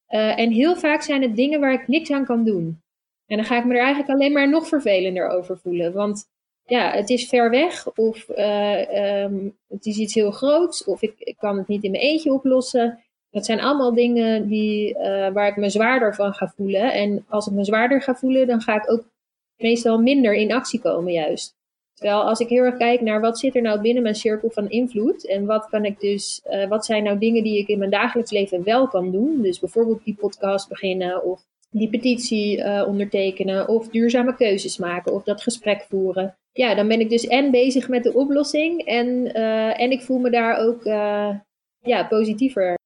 Uh, 0.09 0.39
en 0.39 0.51
heel 0.51 0.75
vaak 0.75 1.01
zijn 1.01 1.21
het 1.21 1.35
dingen 1.35 1.59
waar 1.59 1.73
ik 1.73 1.87
niks 1.87 2.11
aan 2.11 2.25
kan 2.25 2.43
doen. 2.43 2.81
En 3.25 3.37
dan 3.37 3.45
ga 3.45 3.57
ik 3.57 3.65
me 3.65 3.73
er 3.73 3.79
eigenlijk 3.79 4.09
alleen 4.09 4.31
maar 4.31 4.49
nog 4.49 4.67
vervelender 4.67 5.27
over 5.27 5.57
voelen. 5.57 5.93
Want 5.93 6.25
ja, 6.65 6.91
het 6.91 7.09
is 7.09 7.27
ver 7.27 7.49
weg 7.49 7.95
of 7.95 8.29
uh, 8.29 9.23
um, 9.23 9.57
het 9.67 9.85
is 9.85 9.97
iets 9.97 10.13
heel 10.13 10.31
groots 10.31 10.83
of 10.83 11.01
ik, 11.01 11.35
kan 11.37 11.57
het 11.57 11.67
niet 11.67 11.83
in 11.83 11.91
mijn 11.91 12.03
eentje 12.03 12.33
oplossen. 12.33 12.99
Dat 13.29 13.45
zijn 13.45 13.61
allemaal 13.61 13.93
dingen 13.93 14.47
die, 14.47 14.95
uh, 14.97 15.29
waar 15.29 15.47
ik 15.47 15.57
me 15.57 15.69
zwaarder 15.69 16.15
van 16.15 16.33
ga 16.33 16.53
voelen. 16.55 16.93
En 16.93 17.25
als 17.29 17.47
ik 17.47 17.53
me 17.53 17.63
zwaarder 17.63 18.01
ga 18.01 18.15
voelen, 18.15 18.47
dan 18.47 18.61
ga 18.61 18.75
ik 18.75 18.91
ook 18.91 19.03
meestal 19.57 19.99
minder 19.99 20.33
in 20.33 20.51
actie 20.51 20.79
komen 20.79 21.13
juist. 21.13 21.55
Terwijl 21.93 22.23
als 22.23 22.39
ik 22.39 22.47
heel 22.47 22.63
erg 22.63 22.77
kijk 22.77 23.01
naar 23.01 23.21
wat 23.21 23.39
zit 23.39 23.55
er 23.55 23.61
nou 23.61 23.81
binnen 23.81 24.03
mijn 24.03 24.15
cirkel 24.15 24.49
van 24.49 24.69
invloed 24.69 25.27
en 25.27 25.45
wat 25.45 25.69
kan 25.69 25.85
ik 25.85 25.99
dus, 25.99 26.41
uh, 26.49 26.67
wat 26.67 26.85
zijn 26.85 27.03
nou 27.03 27.17
dingen 27.17 27.43
die 27.43 27.57
ik 27.57 27.67
in 27.67 27.77
mijn 27.77 27.91
dagelijks 27.91 28.31
leven 28.31 28.63
wel 28.63 28.87
kan 28.87 29.11
doen. 29.11 29.41
Dus 29.41 29.59
bijvoorbeeld 29.59 30.03
die 30.03 30.15
podcast 30.15 30.69
beginnen 30.69 31.23
of 31.23 31.41
die 31.69 31.89
petitie 31.89 32.85
ondertekenen 32.85 33.67
of 33.67 33.87
duurzame 33.89 34.35
keuzes 34.35 34.77
maken 34.77 35.13
of 35.13 35.23
dat 35.23 35.41
gesprek 35.41 35.85
voeren. 35.89 36.37
Ja, 36.55 36.75
dan 36.75 36.87
ben 36.87 36.99
ik 36.99 37.09
dus 37.09 37.27
en 37.27 37.51
bezig 37.51 37.89
met 37.89 38.03
de 38.03 38.13
oplossing 38.13 38.85
en, 38.85 39.07
uh, 39.37 39.79
en 39.79 39.91
ik 39.91 40.01
voel 40.01 40.19
me 40.19 40.29
daar 40.29 40.57
ook 40.57 40.85
uh, 40.85 41.29
ja, 41.79 42.07
positiever. 42.07 42.77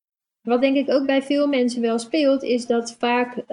Wat 0.41 0.61
denk 0.61 0.75
ik 0.75 0.89
ook 0.89 1.05
bij 1.05 1.21
veel 1.21 1.47
mensen 1.47 1.81
wel 1.81 1.99
speelt, 1.99 2.43
is 2.43 2.65
dat 2.65 2.95
vaak 2.99 3.43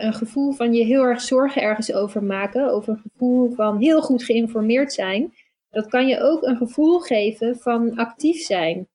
een 0.00 0.12
gevoel 0.12 0.52
van 0.52 0.72
je 0.72 0.84
heel 0.84 1.02
erg 1.02 1.20
zorgen 1.20 1.62
ergens 1.62 1.92
over 1.92 2.22
maken, 2.22 2.74
of 2.74 2.86
een 2.86 3.02
gevoel 3.10 3.50
van 3.50 3.78
heel 3.78 4.02
goed 4.02 4.24
geïnformeerd 4.24 4.92
zijn, 4.92 5.32
dat 5.70 5.86
kan 5.86 6.06
je 6.06 6.20
ook 6.20 6.42
een 6.42 6.56
gevoel 6.56 6.98
geven 6.98 7.58
van 7.58 7.96
actief 7.96 8.40
zijn. 8.40 8.88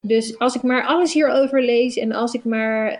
Dus 0.00 0.38
als 0.38 0.54
ik 0.54 0.62
maar 0.62 0.86
alles 0.86 1.12
hierover 1.12 1.62
lees 1.64 1.96
en 1.96 2.12
als 2.12 2.34
ik 2.34 2.44
maar 2.44 2.98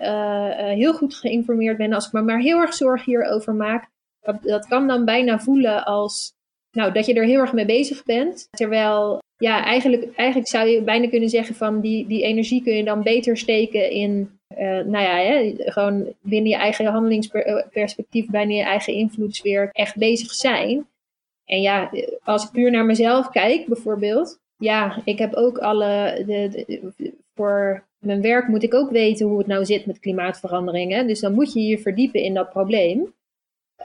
heel 0.75 0.95
goed 0.95 1.15
geïnformeerd 1.15 1.77
ben, 1.77 1.93
als 1.93 2.07
ik 2.07 2.13
me 2.13 2.23
maar 2.23 2.41
heel 2.41 2.59
erg 2.59 2.75
zorg 2.75 3.05
hierover 3.05 3.55
maak, 3.55 3.89
dat, 4.21 4.43
dat 4.43 4.67
kan 4.67 4.87
dan 4.87 5.05
bijna 5.05 5.39
voelen 5.39 5.85
als 5.85 6.37
nou, 6.73 6.93
dat 6.93 7.07
je 7.07 7.15
er 7.15 7.25
heel 7.25 7.41
erg 7.41 7.53
mee 7.53 7.65
bezig 7.65 8.05
bent. 8.05 8.49
Terwijl, 8.51 9.23
ja, 9.37 9.65
eigenlijk, 9.65 10.15
eigenlijk 10.15 10.49
zou 10.49 10.69
je 10.69 10.83
bijna 10.83 11.09
kunnen 11.09 11.29
zeggen 11.29 11.55
van 11.55 11.81
die, 11.81 12.07
die 12.07 12.23
energie 12.23 12.63
kun 12.63 12.75
je 12.75 12.85
dan 12.85 13.03
beter 13.03 13.37
steken 13.37 13.91
in, 13.91 14.39
uh, 14.59 14.59
nou 14.59 15.05
ja, 15.05 15.17
hè, 15.17 15.55
gewoon 15.57 16.15
binnen 16.21 16.51
je 16.51 16.57
eigen 16.57 16.87
handelingsperspectief, 16.87 18.27
binnen 18.27 18.57
je 18.57 18.63
eigen 18.63 18.93
invloedssfeer 18.93 19.69
echt 19.73 19.97
bezig 19.97 20.33
zijn. 20.33 20.87
En 21.45 21.61
ja, 21.61 21.91
als 22.25 22.45
ik 22.45 22.51
puur 22.51 22.71
naar 22.71 22.85
mezelf 22.85 23.29
kijk, 23.29 23.67
bijvoorbeeld, 23.67 24.39
ja, 24.57 25.03
ik 25.05 25.19
heb 25.19 25.35
ook 25.35 25.59
alle. 25.59 26.23
De, 26.27 26.83
voor 27.35 27.87
mijn 27.99 28.21
werk 28.21 28.49
moet 28.49 28.63
ik 28.63 28.75
ook 28.75 28.91
weten 28.91 29.27
hoe 29.27 29.39
het 29.39 29.47
nou 29.47 29.65
zit 29.65 29.87
met 29.87 30.01
klimaatveranderingen. 30.01 31.07
Dus 31.07 31.21
dan 31.21 31.35
moet 31.35 31.53
je 31.53 31.61
je 31.61 31.79
verdiepen 31.79 32.21
in 32.21 32.35
dat 32.35 32.51
probleem. 32.51 33.15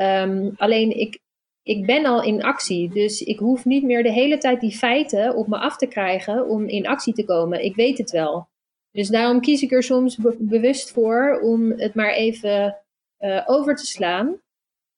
Um, 0.02 0.54
alleen 0.58 1.00
ik, 1.00 1.19
ik 1.63 1.86
ben 1.86 2.06
al 2.06 2.23
in 2.23 2.43
actie. 2.43 2.89
Dus 2.89 3.21
ik 3.21 3.39
hoef 3.39 3.65
niet 3.65 3.84
meer 3.84 4.04
de 4.04 4.12
hele 4.12 4.38
tijd 4.38 4.60
die 4.60 4.78
feiten 4.78 5.36
op 5.36 5.47
me 5.47 5.58
af 5.58 5.78
te 5.78 5.88
krijgen 5.88 6.47
om 6.47 6.67
in 6.67 6.88
actie 6.88 7.13
te 7.13 7.26
komen. 7.26 7.63
Ik 7.63 7.76
weet 7.76 7.97
het 7.97 8.12
wel. 8.12 8.47
Dus 8.91 9.08
daarom 9.08 9.41
kies 9.41 9.62
ik 9.62 9.71
er 9.71 9.84
soms 9.84 10.17
bewust 10.39 10.91
voor 10.91 11.39
om 11.41 11.71
het 11.71 11.95
maar 11.95 12.13
even 12.13 12.78
uh, 13.19 13.41
over 13.45 13.76
te 13.76 13.86
slaan 13.86 14.41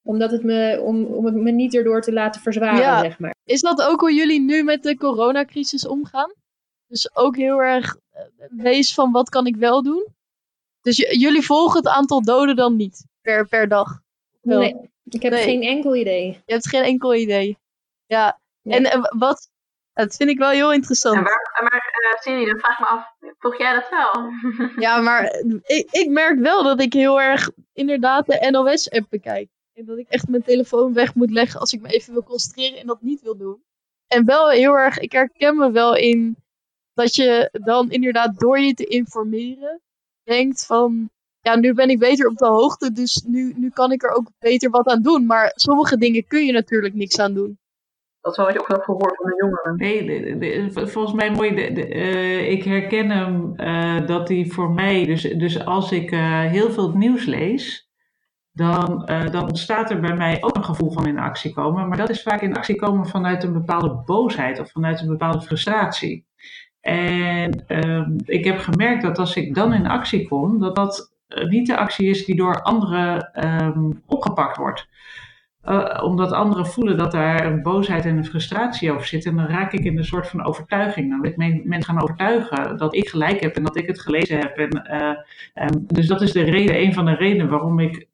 omdat 0.05 0.31
het 0.31 0.43
me, 0.43 0.81
om, 0.81 1.05
om 1.05 1.25
het 1.25 1.35
me 1.35 1.51
niet 1.51 1.75
erdoor 1.75 2.01
te 2.01 2.13
laten 2.13 2.41
verzwaren, 2.41 2.99
zeg 2.99 3.19
maar. 3.19 3.35
Is 3.43 3.61
dat 3.61 3.81
ook 3.81 3.99
hoe 3.99 4.13
jullie 4.13 4.41
nu 4.41 4.63
met 4.63 4.83
de 4.83 4.97
coronacrisis 4.97 5.87
omgaan? 5.87 6.33
Dus 6.87 7.15
ook 7.15 7.35
heel 7.35 7.61
erg 7.61 7.95
uh, 7.95 8.21
wees 8.49 8.93
van 8.93 9.11
wat 9.11 9.29
kan 9.29 9.45
ik 9.45 9.55
wel 9.55 9.83
doen. 9.83 10.07
Dus 10.81 10.97
jullie 10.97 11.41
volgen 11.41 11.77
het 11.77 11.87
aantal 11.87 12.23
doden 12.23 12.55
dan 12.55 12.75
niet 12.75 13.05
per, 13.21 13.47
per 13.47 13.67
dag? 13.67 13.99
Nee, 14.41 14.75
ik 15.09 15.21
heb 15.21 15.33
geen 15.33 15.61
enkel 15.61 15.95
idee. 15.95 16.41
Je 16.45 16.53
hebt 16.53 16.69
geen 16.69 16.83
enkel 16.83 17.15
idee. 17.15 17.57
Ja, 18.05 18.39
en, 18.63 18.91
en 18.91 19.01
wat, 19.17 19.49
dat 19.93 20.15
vind 20.15 20.29
ik 20.29 20.37
wel 20.37 20.49
heel 20.49 20.73
interessant. 20.73 21.15
Ja, 21.15 21.21
maar 21.21 21.61
maar 21.63 22.11
uh, 22.13 22.21
Cindy, 22.21 22.45
dan 22.45 22.59
vraag 22.59 22.73
ik 22.73 22.79
me 22.79 22.85
af, 22.85 23.33
volg 23.37 23.57
jij 23.57 23.73
dat 23.73 23.89
wel? 23.89 24.29
ja, 24.85 25.01
maar 25.01 25.23
ik, 25.63 25.87
ik 25.91 26.09
merk 26.09 26.39
wel 26.39 26.63
dat 26.63 26.81
ik 26.81 26.93
heel 26.93 27.21
erg 27.21 27.49
inderdaad 27.73 28.25
de 28.25 28.47
NOS-app 28.51 29.09
bekijk. 29.09 29.49
En 29.73 29.85
dat 29.85 29.97
ik 29.97 30.07
echt 30.09 30.27
mijn 30.27 30.43
telefoon 30.43 30.93
weg 30.93 31.15
moet 31.15 31.31
leggen 31.31 31.59
als 31.59 31.73
ik 31.73 31.81
me 31.81 31.87
even 31.87 32.13
wil 32.13 32.23
concentreren 32.23 32.79
en 32.79 32.87
dat 32.87 33.01
niet 33.01 33.21
wil 33.21 33.37
doen. 33.37 33.63
En 34.07 34.25
wel 34.25 34.49
heel 34.49 34.73
erg, 34.73 34.97
ik 34.97 35.11
herken 35.11 35.57
me 35.57 35.71
wel 35.71 35.95
in 35.95 36.37
dat 36.93 37.15
je 37.15 37.49
dan 37.51 37.91
inderdaad 37.91 38.39
door 38.39 38.59
je 38.59 38.73
te 38.73 38.85
informeren 38.85 39.81
denkt 40.23 40.65
van, 40.65 41.09
ja, 41.45 41.55
nu 41.55 41.73
ben 41.73 41.89
ik 41.89 41.99
beter 41.99 42.27
op 42.27 42.37
de 42.37 42.47
hoogte, 42.47 42.91
dus 42.91 43.23
nu, 43.27 43.53
nu 43.57 43.69
kan 43.69 43.91
ik 43.91 44.03
er 44.03 44.15
ook 44.15 44.29
beter 44.39 44.69
wat 44.69 44.87
aan 44.87 45.01
doen. 45.01 45.25
Maar 45.25 45.51
sommige 45.55 45.97
dingen 45.97 46.27
kun 46.27 46.45
je 46.45 46.51
natuurlijk 46.51 46.93
niks 46.93 47.19
aan 47.19 47.33
doen. 47.33 47.57
Dat 48.21 48.35
wat 48.35 48.53
je 48.53 48.59
ook 48.59 48.67
wel 48.67 48.81
verhoord 48.81 49.15
van 49.15 49.25
de 49.25 49.35
jongeren. 49.37 49.75
Nee, 49.75 50.87
volgens 50.87 51.15
mij 51.15 51.31
mooi. 51.31 51.73
De, 51.73 51.95
uh, 51.95 52.51
ik 52.51 52.63
herken 52.63 53.09
hem 53.09 53.53
uh, 53.55 54.07
dat 54.07 54.27
hij 54.27 54.45
voor 54.45 54.71
mij, 54.71 55.05
dus, 55.05 55.21
dus 55.21 55.65
als 55.65 55.91
ik 55.91 56.11
uh, 56.11 56.41
heel 56.41 56.71
veel 56.71 56.91
nieuws 56.91 57.25
lees, 57.25 57.89
dan, 58.51 59.09
dan 59.31 59.41
ontstaat 59.41 59.89
er 59.89 59.99
bij 59.99 60.15
mij 60.15 60.37
ook 60.41 60.55
een 60.55 60.63
gevoel 60.63 60.91
van 60.91 61.07
in 61.07 61.19
actie 61.19 61.53
komen. 61.53 61.87
Maar 61.87 61.97
dat 61.97 62.09
is 62.09 62.21
vaak 62.21 62.41
in 62.41 62.55
actie 62.55 62.75
komen 62.75 63.05
vanuit 63.07 63.43
een 63.43 63.53
bepaalde 63.53 64.01
boosheid 64.05 64.59
of 64.59 64.71
vanuit 64.71 65.01
een 65.01 65.07
bepaalde 65.07 65.41
frustratie. 65.41 66.25
En 66.81 67.67
ehm, 67.67 68.11
ik 68.25 68.45
heb 68.45 68.59
gemerkt 68.59 69.01
dat 69.01 69.17
als 69.17 69.35
ik 69.35 69.55
dan 69.55 69.73
in 69.73 69.87
actie 69.87 70.27
kom, 70.27 70.59
dat 70.59 70.75
dat 70.75 71.14
niet 71.27 71.67
de 71.67 71.77
actie 71.77 72.09
is 72.09 72.25
die 72.25 72.35
door 72.35 72.61
anderen 72.61 73.31
um, 73.45 74.01
opgepakt 74.05 74.57
wordt. 74.57 74.87
Uh, 75.63 76.01
omdat 76.03 76.31
anderen 76.31 76.65
voelen 76.65 76.97
dat 76.97 77.11
daar 77.11 77.45
een 77.45 77.61
boosheid 77.61 78.05
en 78.05 78.17
een 78.17 78.25
frustratie 78.25 78.91
over 78.91 79.07
zit. 79.07 79.25
En 79.25 79.35
dan 79.35 79.45
raak 79.45 79.71
ik 79.73 79.83
in 79.83 79.97
een 79.97 80.03
soort 80.03 80.27
van 80.27 80.45
overtuiging. 80.45 81.09
Dan 81.09 81.21
wil 81.21 81.31
ik 81.31 81.65
mensen 81.65 81.93
gaan 81.93 82.01
overtuigen 82.01 82.77
dat 82.77 82.95
ik 82.95 83.09
gelijk 83.09 83.39
heb 83.39 83.55
en 83.55 83.63
dat 83.63 83.75
ik 83.75 83.87
het 83.87 84.01
gelezen 84.01 84.39
heb. 84.39 84.57
En, 84.57 84.81
uh, 85.55 85.67
dus 85.81 86.07
dat 86.07 86.21
is 86.21 86.31
de 86.31 86.43
reden, 86.43 86.81
een 86.81 86.93
van 86.93 87.05
de 87.05 87.15
redenen 87.15 87.49
waarom 87.49 87.79
ik 87.79 88.07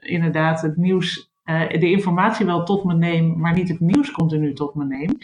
inderdaad 0.00 0.60
het 0.60 0.76
nieuws, 0.76 1.32
de 1.68 1.90
informatie 1.90 2.46
wel 2.46 2.64
tot 2.64 2.84
me 2.84 2.94
neem, 2.94 3.38
maar 3.38 3.54
niet 3.54 3.68
het 3.68 3.80
nieuws 3.80 4.10
continu 4.10 4.52
tot 4.52 4.74
me 4.74 4.84
neem. 4.84 5.18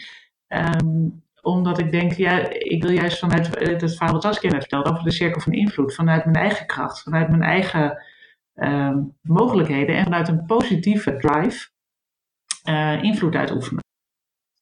Um, 0.47 1.23
omdat 1.41 1.79
ik 1.79 1.91
denk, 1.91 2.11
ja, 2.11 2.49
ik 2.49 2.83
wil 2.83 2.91
juist 2.91 3.19
vanuit 3.19 3.47
het 3.59 3.95
verhaal 3.95 4.13
wat 4.13 4.23
Saskia 4.23 4.49
net 4.49 4.59
vertelde 4.59 4.89
over 4.89 5.03
de 5.03 5.11
cirkel 5.11 5.41
van 5.41 5.53
invloed, 5.53 5.95
vanuit 5.95 6.25
mijn 6.25 6.45
eigen 6.45 6.65
kracht, 6.65 7.01
vanuit 7.01 7.29
mijn 7.29 7.41
eigen 7.41 8.03
uh, 8.55 8.97
mogelijkheden 9.21 9.95
en 9.95 10.03
vanuit 10.03 10.27
een 10.27 10.45
positieve 10.45 11.15
drive 11.15 11.69
uh, 12.69 13.03
invloed 13.03 13.35
uitoefenen. 13.35 13.83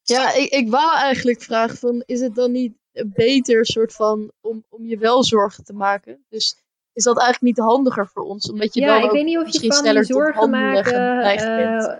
Ja, 0.02 0.34
ik, 0.34 0.50
ik 0.50 0.70
wou 0.70 0.96
eigenlijk 0.96 1.42
vragen 1.42 1.76
van, 1.76 2.02
is 2.06 2.20
het 2.20 2.34
dan 2.34 2.52
niet 2.52 2.76
beter 3.06 3.66
soort 3.66 3.92
van 3.92 4.32
om, 4.40 4.64
om 4.68 4.86
je 4.86 4.98
wel 4.98 5.24
zorgen 5.24 5.64
te 5.64 5.72
maken? 5.72 6.24
Dus 6.28 6.62
is 6.92 7.04
dat 7.04 7.18
eigenlijk 7.18 7.56
niet 7.56 7.66
handiger 7.66 8.08
voor 8.08 8.22
ons? 8.22 8.50
Omdat 8.50 8.74
je 8.74 8.80
ja, 8.80 8.86
dan 8.86 9.04
ik 9.04 9.10
weet 9.10 9.24
niet 9.24 9.38
of 9.38 9.52
je 9.52 9.74
van 9.74 9.92
je 9.92 10.04
zorgen 10.04 10.50
maken, 10.50 11.18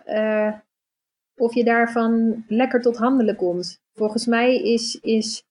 uh, 0.07 0.53
of 1.41 1.55
je 1.55 1.65
daarvan 1.65 2.45
lekker 2.49 2.81
tot 2.81 2.97
handelen 2.97 3.37
komt. 3.37 3.81
Volgens 3.95 4.27
mij 4.27 4.63
is, 4.63 4.99
is 5.03 5.43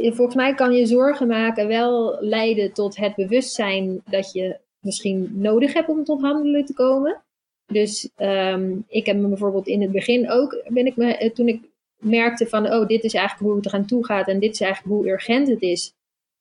volgens 0.00 0.34
mij 0.34 0.54
kan 0.54 0.72
je 0.72 0.86
zorgen 0.86 1.26
maken 1.26 1.68
wel 1.68 2.16
leiden 2.20 2.72
tot 2.72 2.96
het 2.96 3.14
bewustzijn 3.14 4.02
dat 4.04 4.32
je 4.32 4.58
misschien 4.80 5.30
nodig 5.34 5.72
hebt 5.72 5.88
om 5.88 6.04
tot 6.04 6.20
handelen 6.20 6.64
te 6.64 6.74
komen. 6.74 7.22
Dus 7.66 8.10
um, 8.16 8.84
ik 8.88 9.06
heb 9.06 9.16
me 9.16 9.28
bijvoorbeeld 9.28 9.66
in 9.66 9.82
het 9.82 9.92
begin 9.92 10.30
ook, 10.30 10.62
ben 10.68 10.86
ik 10.86 10.96
me, 10.96 11.30
toen 11.34 11.48
ik 11.48 11.60
merkte 11.98 12.46
van, 12.46 12.72
oh, 12.72 12.86
dit 12.86 13.04
is 13.04 13.14
eigenlijk 13.14 13.48
hoe 13.48 13.56
het 13.56 13.66
eraan 13.66 13.86
toe 13.86 14.04
gaat 14.04 14.28
en 14.28 14.38
dit 14.38 14.52
is 14.52 14.60
eigenlijk 14.60 14.94
hoe 14.94 15.08
urgent 15.08 15.48
het 15.48 15.62
is, 15.62 15.94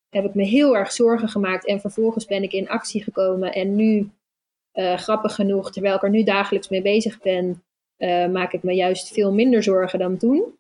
heb 0.10 0.26
ik 0.26 0.34
me 0.34 0.44
heel 0.44 0.76
erg 0.76 0.92
zorgen 0.92 1.30
gemaakt 1.30 1.66
en 1.66 1.80
vervolgens 1.80 2.26
ben 2.26 2.44
ik 2.44 2.54
in 2.54 2.70
actie 2.70 3.04
gekomen 3.04 3.54
en 3.54 3.76
nu, 3.76 4.10
uh, 4.74 4.98
grappig 4.98 5.36
genoeg, 5.36 5.72
terwijl 5.72 5.96
ik 5.96 6.04
er 6.04 6.10
nu 6.10 6.24
dagelijks 6.24 6.70
mee 6.70 6.82
bezig 6.82 7.20
ben, 7.22 7.64
uh, 8.02 8.28
maak 8.28 8.54
ik 8.54 8.64
me 8.64 8.74
juist 8.74 9.14
veel 9.14 9.34
minder 9.34 9.64
zorgen 9.64 10.00
dan 10.00 10.18
toen. 10.18 10.60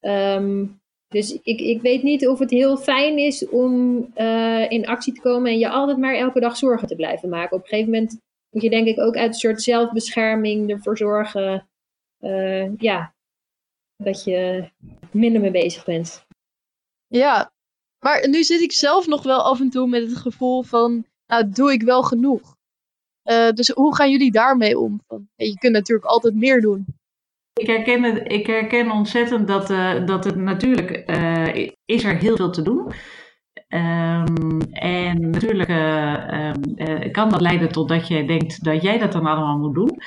Um, 0.00 0.80
dus 1.08 1.32
ik, 1.42 1.60
ik 1.60 1.82
weet 1.82 2.02
niet 2.02 2.28
of 2.28 2.38
het 2.38 2.50
heel 2.50 2.76
fijn 2.76 3.18
is 3.18 3.48
om 3.48 4.06
uh, 4.16 4.70
in 4.70 4.86
actie 4.86 5.12
te 5.12 5.20
komen 5.20 5.50
en 5.50 5.58
je 5.58 5.68
altijd 5.68 5.98
maar 5.98 6.14
elke 6.14 6.40
dag 6.40 6.56
zorgen 6.56 6.88
te 6.88 6.96
blijven 6.96 7.28
maken. 7.28 7.56
Op 7.56 7.62
een 7.62 7.68
gegeven 7.68 7.92
moment 7.92 8.20
moet 8.50 8.62
je 8.62 8.70
denk 8.70 8.86
ik 8.86 9.00
ook 9.00 9.16
uit 9.16 9.28
een 9.28 9.34
soort 9.34 9.62
zelfbescherming 9.62 10.70
ervoor 10.70 10.96
zorgen 10.96 11.68
uh, 12.20 12.76
ja, 12.78 13.14
dat 13.96 14.24
je 14.24 14.68
minder 15.10 15.40
mee 15.40 15.50
bezig 15.50 15.84
bent. 15.84 16.26
Ja, 17.06 17.52
maar 18.04 18.28
nu 18.28 18.42
zit 18.42 18.60
ik 18.60 18.72
zelf 18.72 19.06
nog 19.06 19.22
wel 19.22 19.42
af 19.42 19.60
en 19.60 19.70
toe 19.70 19.88
met 19.88 20.02
het 20.02 20.16
gevoel 20.16 20.62
van, 20.62 21.04
nou 21.26 21.50
doe 21.50 21.72
ik 21.72 21.82
wel 21.82 22.02
genoeg? 22.02 22.56
Uh, 23.24 23.50
dus 23.50 23.68
hoe 23.68 23.94
gaan 23.94 24.10
jullie 24.10 24.32
daarmee 24.32 24.78
om? 24.78 25.00
Je 25.36 25.58
kunt 25.58 25.72
natuurlijk 25.72 26.08
altijd 26.08 26.34
meer 26.34 26.60
doen. 26.60 26.86
Ik 27.52 27.66
herken, 27.66 28.26
ik 28.26 28.46
herken 28.46 28.90
ontzettend 28.90 29.48
dat, 29.48 29.70
uh, 29.70 30.06
dat 30.06 30.24
het 30.24 30.36
natuurlijk 30.36 31.10
uh, 31.10 31.68
is 31.84 32.04
er 32.04 32.16
heel 32.16 32.36
veel 32.36 32.50
te 32.50 32.62
doen. 32.62 32.92
Um, 33.68 34.60
en 34.72 35.30
natuurlijk 35.30 35.68
um, 35.68 37.12
kan 37.12 37.30
dat 37.30 37.40
leiden 37.40 37.72
tot 37.72 37.88
dat 37.88 38.08
je 38.08 38.24
denkt 38.24 38.64
dat 38.64 38.82
jij 38.82 38.98
dat 38.98 39.12
dan 39.12 39.26
allemaal 39.26 39.58
moet 39.58 39.74
doen. 39.74 40.00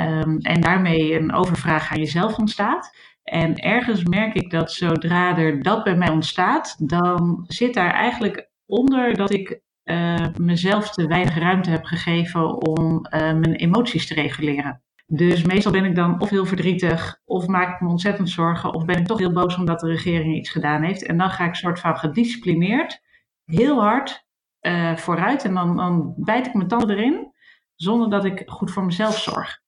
Um, 0.00 0.38
en 0.38 0.60
daarmee 0.60 1.14
een 1.14 1.32
overvraag 1.32 1.90
aan 1.92 1.98
jezelf 1.98 2.38
ontstaat. 2.38 2.96
En 3.22 3.54
ergens 3.54 4.04
merk 4.04 4.34
ik 4.34 4.50
dat 4.50 4.72
zodra 4.72 5.38
er 5.38 5.62
dat 5.62 5.84
bij 5.84 5.96
mij 5.96 6.10
ontstaat, 6.10 6.88
dan 6.88 7.44
zit 7.46 7.74
daar 7.74 7.92
eigenlijk 7.92 8.50
onder 8.66 9.14
dat 9.14 9.32
ik 9.32 9.60
uh, 9.92 10.26
mezelf 10.36 10.90
te 10.90 11.06
weinig 11.06 11.38
ruimte 11.38 11.70
heb 11.70 11.84
gegeven 11.84 12.66
om 12.66 12.94
uh, 12.94 13.20
mijn 13.20 13.54
emoties 13.54 14.06
te 14.06 14.14
reguleren. 14.14 14.82
Dus 15.06 15.42
meestal 15.42 15.72
ben 15.72 15.84
ik 15.84 15.94
dan 15.94 16.20
of 16.20 16.30
heel 16.30 16.46
verdrietig, 16.46 17.20
of 17.24 17.46
maak 17.46 17.74
ik 17.74 17.80
me 17.80 17.88
ontzettend 17.88 18.30
zorgen, 18.30 18.74
of 18.74 18.84
ben 18.84 18.98
ik 18.98 19.06
toch 19.06 19.18
heel 19.18 19.32
boos 19.32 19.56
omdat 19.56 19.80
de 19.80 19.86
regering 19.86 20.36
iets 20.36 20.50
gedaan 20.50 20.82
heeft. 20.82 21.06
En 21.06 21.16
dan 21.16 21.30
ga 21.30 21.44
ik 21.44 21.54
soort 21.54 21.80
van 21.80 21.96
gedisciplineerd 21.96 23.02
heel 23.44 23.80
hard 23.80 24.26
uh, 24.60 24.96
vooruit 24.96 25.44
en 25.44 25.54
dan, 25.54 25.76
dan 25.76 26.14
bijt 26.16 26.46
ik 26.46 26.54
mijn 26.54 26.68
tanden 26.68 26.96
erin, 26.96 27.32
zonder 27.74 28.10
dat 28.10 28.24
ik 28.24 28.42
goed 28.46 28.70
voor 28.70 28.84
mezelf 28.84 29.18
zorg. 29.18 29.60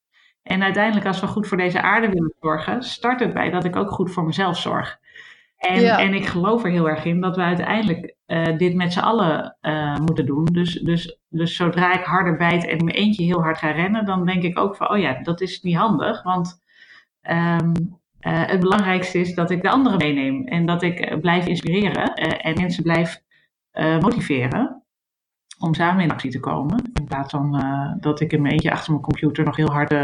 En 0.42 0.62
uiteindelijk, 0.62 1.06
als 1.06 1.20
we 1.20 1.26
goed 1.26 1.46
voor 1.46 1.56
deze 1.56 1.82
aarde 1.82 2.08
willen 2.08 2.34
zorgen, 2.40 2.82
start 2.82 3.20
het 3.20 3.34
bij 3.34 3.50
dat 3.50 3.64
ik 3.64 3.76
ook 3.76 3.90
goed 3.90 4.10
voor 4.10 4.24
mezelf 4.24 4.58
zorg. 4.58 4.98
En, 5.56 5.80
ja. 5.80 5.98
en 5.98 6.14
ik 6.14 6.26
geloof 6.26 6.64
er 6.64 6.70
heel 6.70 6.88
erg 6.88 7.04
in 7.04 7.20
dat 7.20 7.37
we 7.37 7.42
uiteindelijk 7.42 8.13
uh, 8.26 8.58
dit 8.58 8.74
met 8.74 8.92
z'n 8.92 8.98
allen 8.98 9.56
uh, 9.62 9.98
moeten 9.98 10.26
doen. 10.26 10.44
Dus, 10.44 10.72
dus, 10.72 11.18
dus 11.28 11.56
zodra 11.56 11.98
ik 11.98 12.04
harder 12.04 12.37
bijt 12.37 12.64
en 12.64 12.78
in 12.78 12.84
mijn 12.84 12.96
eentje 12.96 13.24
heel 13.24 13.42
hard 13.42 13.58
ga 13.58 13.70
rennen, 13.70 14.04
dan 14.04 14.26
denk 14.26 14.42
ik 14.42 14.58
ook 14.58 14.76
van, 14.76 14.90
oh 14.90 14.98
ja, 14.98 15.22
dat 15.22 15.40
is 15.40 15.62
niet 15.62 15.76
handig. 15.76 16.22
Want 16.22 16.62
um, 17.30 17.72
uh, 18.20 18.46
het 18.46 18.60
belangrijkste 18.60 19.18
is 19.18 19.34
dat 19.34 19.50
ik 19.50 19.62
de 19.62 19.70
anderen 19.70 19.98
meeneem 19.98 20.46
en 20.46 20.66
dat 20.66 20.82
ik 20.82 21.20
blijf 21.20 21.46
inspireren 21.46 22.14
en 22.14 22.54
mensen 22.60 22.82
blijf 22.82 23.22
motiveren 24.00 24.82
om 25.58 25.74
samen 25.74 26.02
in 26.02 26.10
actie 26.10 26.30
te 26.30 26.40
komen. 26.40 26.90
In 26.92 27.04
plaats 27.04 27.30
van 27.30 27.62
dat 28.00 28.20
ik 28.20 28.32
in 28.32 28.40
mijn 28.42 28.52
eentje 28.52 28.70
achter 28.70 28.90
mijn 28.90 29.04
computer 29.04 29.44
nog 29.44 29.56
heel 29.56 29.72
hard 29.72 29.94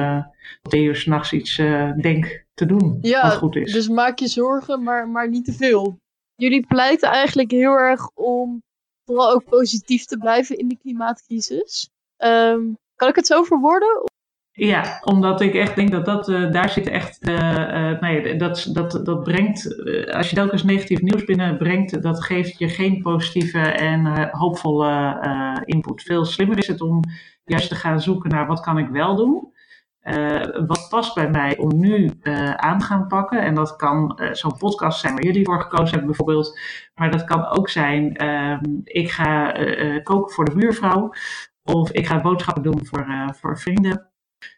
twee 0.63 0.85
uur 0.85 0.97
s'nachts 0.97 1.33
iets 1.33 1.57
denk 2.01 2.45
te 2.55 2.67
doen. 2.67 2.99
Ja, 3.01 3.23
wat 3.23 3.37
goed 3.37 3.57
is. 3.57 3.73
dus 3.73 3.89
maak 3.89 4.19
je 4.19 4.29
zorgen, 4.29 4.83
maar, 4.83 5.09
maar 5.09 5.29
niet 5.29 5.45
te 5.45 5.53
veel. 5.53 6.00
Jullie 6.41 6.67
pleiten 6.67 7.11
eigenlijk 7.11 7.51
heel 7.51 7.75
erg 7.75 8.11
om 8.15 8.63
vooral 9.05 9.33
ook 9.33 9.45
positief 9.45 10.05
te 10.05 10.19
blijven 10.19 10.59
in 10.59 10.69
de 10.69 10.77
klimaatcrisis. 10.77 11.91
Um, 12.19 12.79
kan 12.97 13.09
ik 13.09 13.17
het 13.17 13.27
zo 13.27 13.43
verwoorden? 13.43 14.05
Ja, 14.53 15.01
omdat 15.05 15.41
ik 15.41 15.55
echt 15.55 15.77
denk 15.77 15.91
dat, 15.91 16.05
dat 16.05 16.29
uh, 16.29 16.53
daar 16.53 16.71
zit 16.71 16.89
echt, 16.89 17.29
uh, 17.29 17.35
uh, 17.35 18.01
nee, 18.01 18.37
dat, 18.37 18.69
dat, 18.73 19.01
dat 19.05 19.23
brengt, 19.23 19.85
als 20.13 20.31
je 20.31 20.37
telkens 20.37 20.63
negatief 20.63 21.01
nieuws 21.01 21.25
binnenbrengt, 21.25 22.03
dat 22.03 22.25
geeft 22.25 22.59
je 22.59 22.69
geen 22.69 23.03
positieve 23.03 23.61
en 23.61 24.31
hoopvolle 24.31 25.63
input. 25.65 26.03
Veel 26.03 26.25
slimmer 26.25 26.59
is 26.59 26.67
het 26.67 26.81
om 26.81 27.01
juist 27.45 27.69
te 27.69 27.75
gaan 27.75 28.01
zoeken 28.01 28.31
naar 28.31 28.47
wat 28.47 28.61
kan 28.61 28.79
ik 28.79 28.89
wel 28.89 29.17
doen. 29.17 29.53
Wat 30.67 30.87
past 30.89 31.15
bij 31.15 31.31
mij 31.31 31.57
om 31.57 31.81
nu 31.81 32.11
aan 32.57 32.79
te 32.79 32.85
gaan 32.85 33.07
pakken. 33.07 33.43
En 33.43 33.55
dat 33.55 33.77
kan 33.77 34.21
zo'n 34.33 34.57
podcast 34.57 35.01
zijn 35.01 35.15
waar 35.15 35.25
jullie 35.25 35.45
voor 35.45 35.61
gekozen 35.61 35.89
hebben 35.89 36.07
bijvoorbeeld. 36.07 36.59
Maar 36.95 37.11
dat 37.11 37.25
kan 37.25 37.49
ook 37.49 37.69
zijn, 37.69 38.17
ehm, 38.17 38.65
ik 38.85 39.11
ga 39.11 39.53
koken 40.03 40.35
voor 40.35 40.45
de 40.45 40.55
buurvrouw. 40.55 41.13
Of 41.63 41.91
ik 41.91 42.07
ga 42.07 42.21
boodschappen 42.21 42.63
doen 42.63 42.87
voor, 42.87 43.07
voor 43.41 43.59
vrienden. 43.59 44.07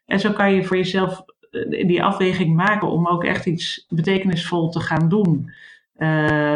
En 0.07 0.21
zo 0.21 0.33
kan 0.33 0.53
je 0.53 0.65
voor 0.65 0.77
jezelf 0.77 1.25
die 1.69 2.03
afweging 2.03 2.57
maken 2.57 2.89
om 2.89 3.07
ook 3.07 3.25
echt 3.25 3.47
iets 3.47 3.87
betekenisvol 3.89 4.71
te 4.71 4.81
gaan 4.81 5.09
doen. 5.09 5.51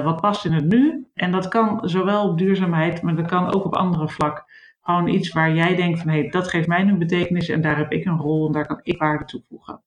wat 0.04 0.20
past 0.20 0.44
in 0.44 0.52
het 0.52 0.64
nu. 0.64 1.06
En 1.14 1.30
dat 1.30 1.48
kan 1.48 1.88
zowel 1.88 2.28
op 2.28 2.38
duurzaamheid, 2.38 3.02
maar 3.02 3.16
dat 3.16 3.26
kan 3.26 3.54
ook 3.54 3.64
op 3.64 3.74
andere 3.74 4.08
vlakken. 4.08 4.44
Gewoon 4.86 5.08
iets 5.08 5.32
waar 5.32 5.54
jij 5.54 5.76
denkt 5.76 5.98
van 5.98 6.08
hé, 6.08 6.20
hey, 6.20 6.28
dat 6.28 6.48
geeft 6.48 6.68
mij 6.68 6.82
nu 6.82 6.94
betekenis 6.94 7.48
en 7.48 7.60
daar 7.60 7.76
heb 7.76 7.92
ik 7.92 8.04
een 8.04 8.18
rol 8.18 8.46
en 8.46 8.52
daar 8.52 8.66
kan 8.66 8.80
ik 8.82 8.98
waarde 8.98 9.24
toevoegen. 9.24 9.82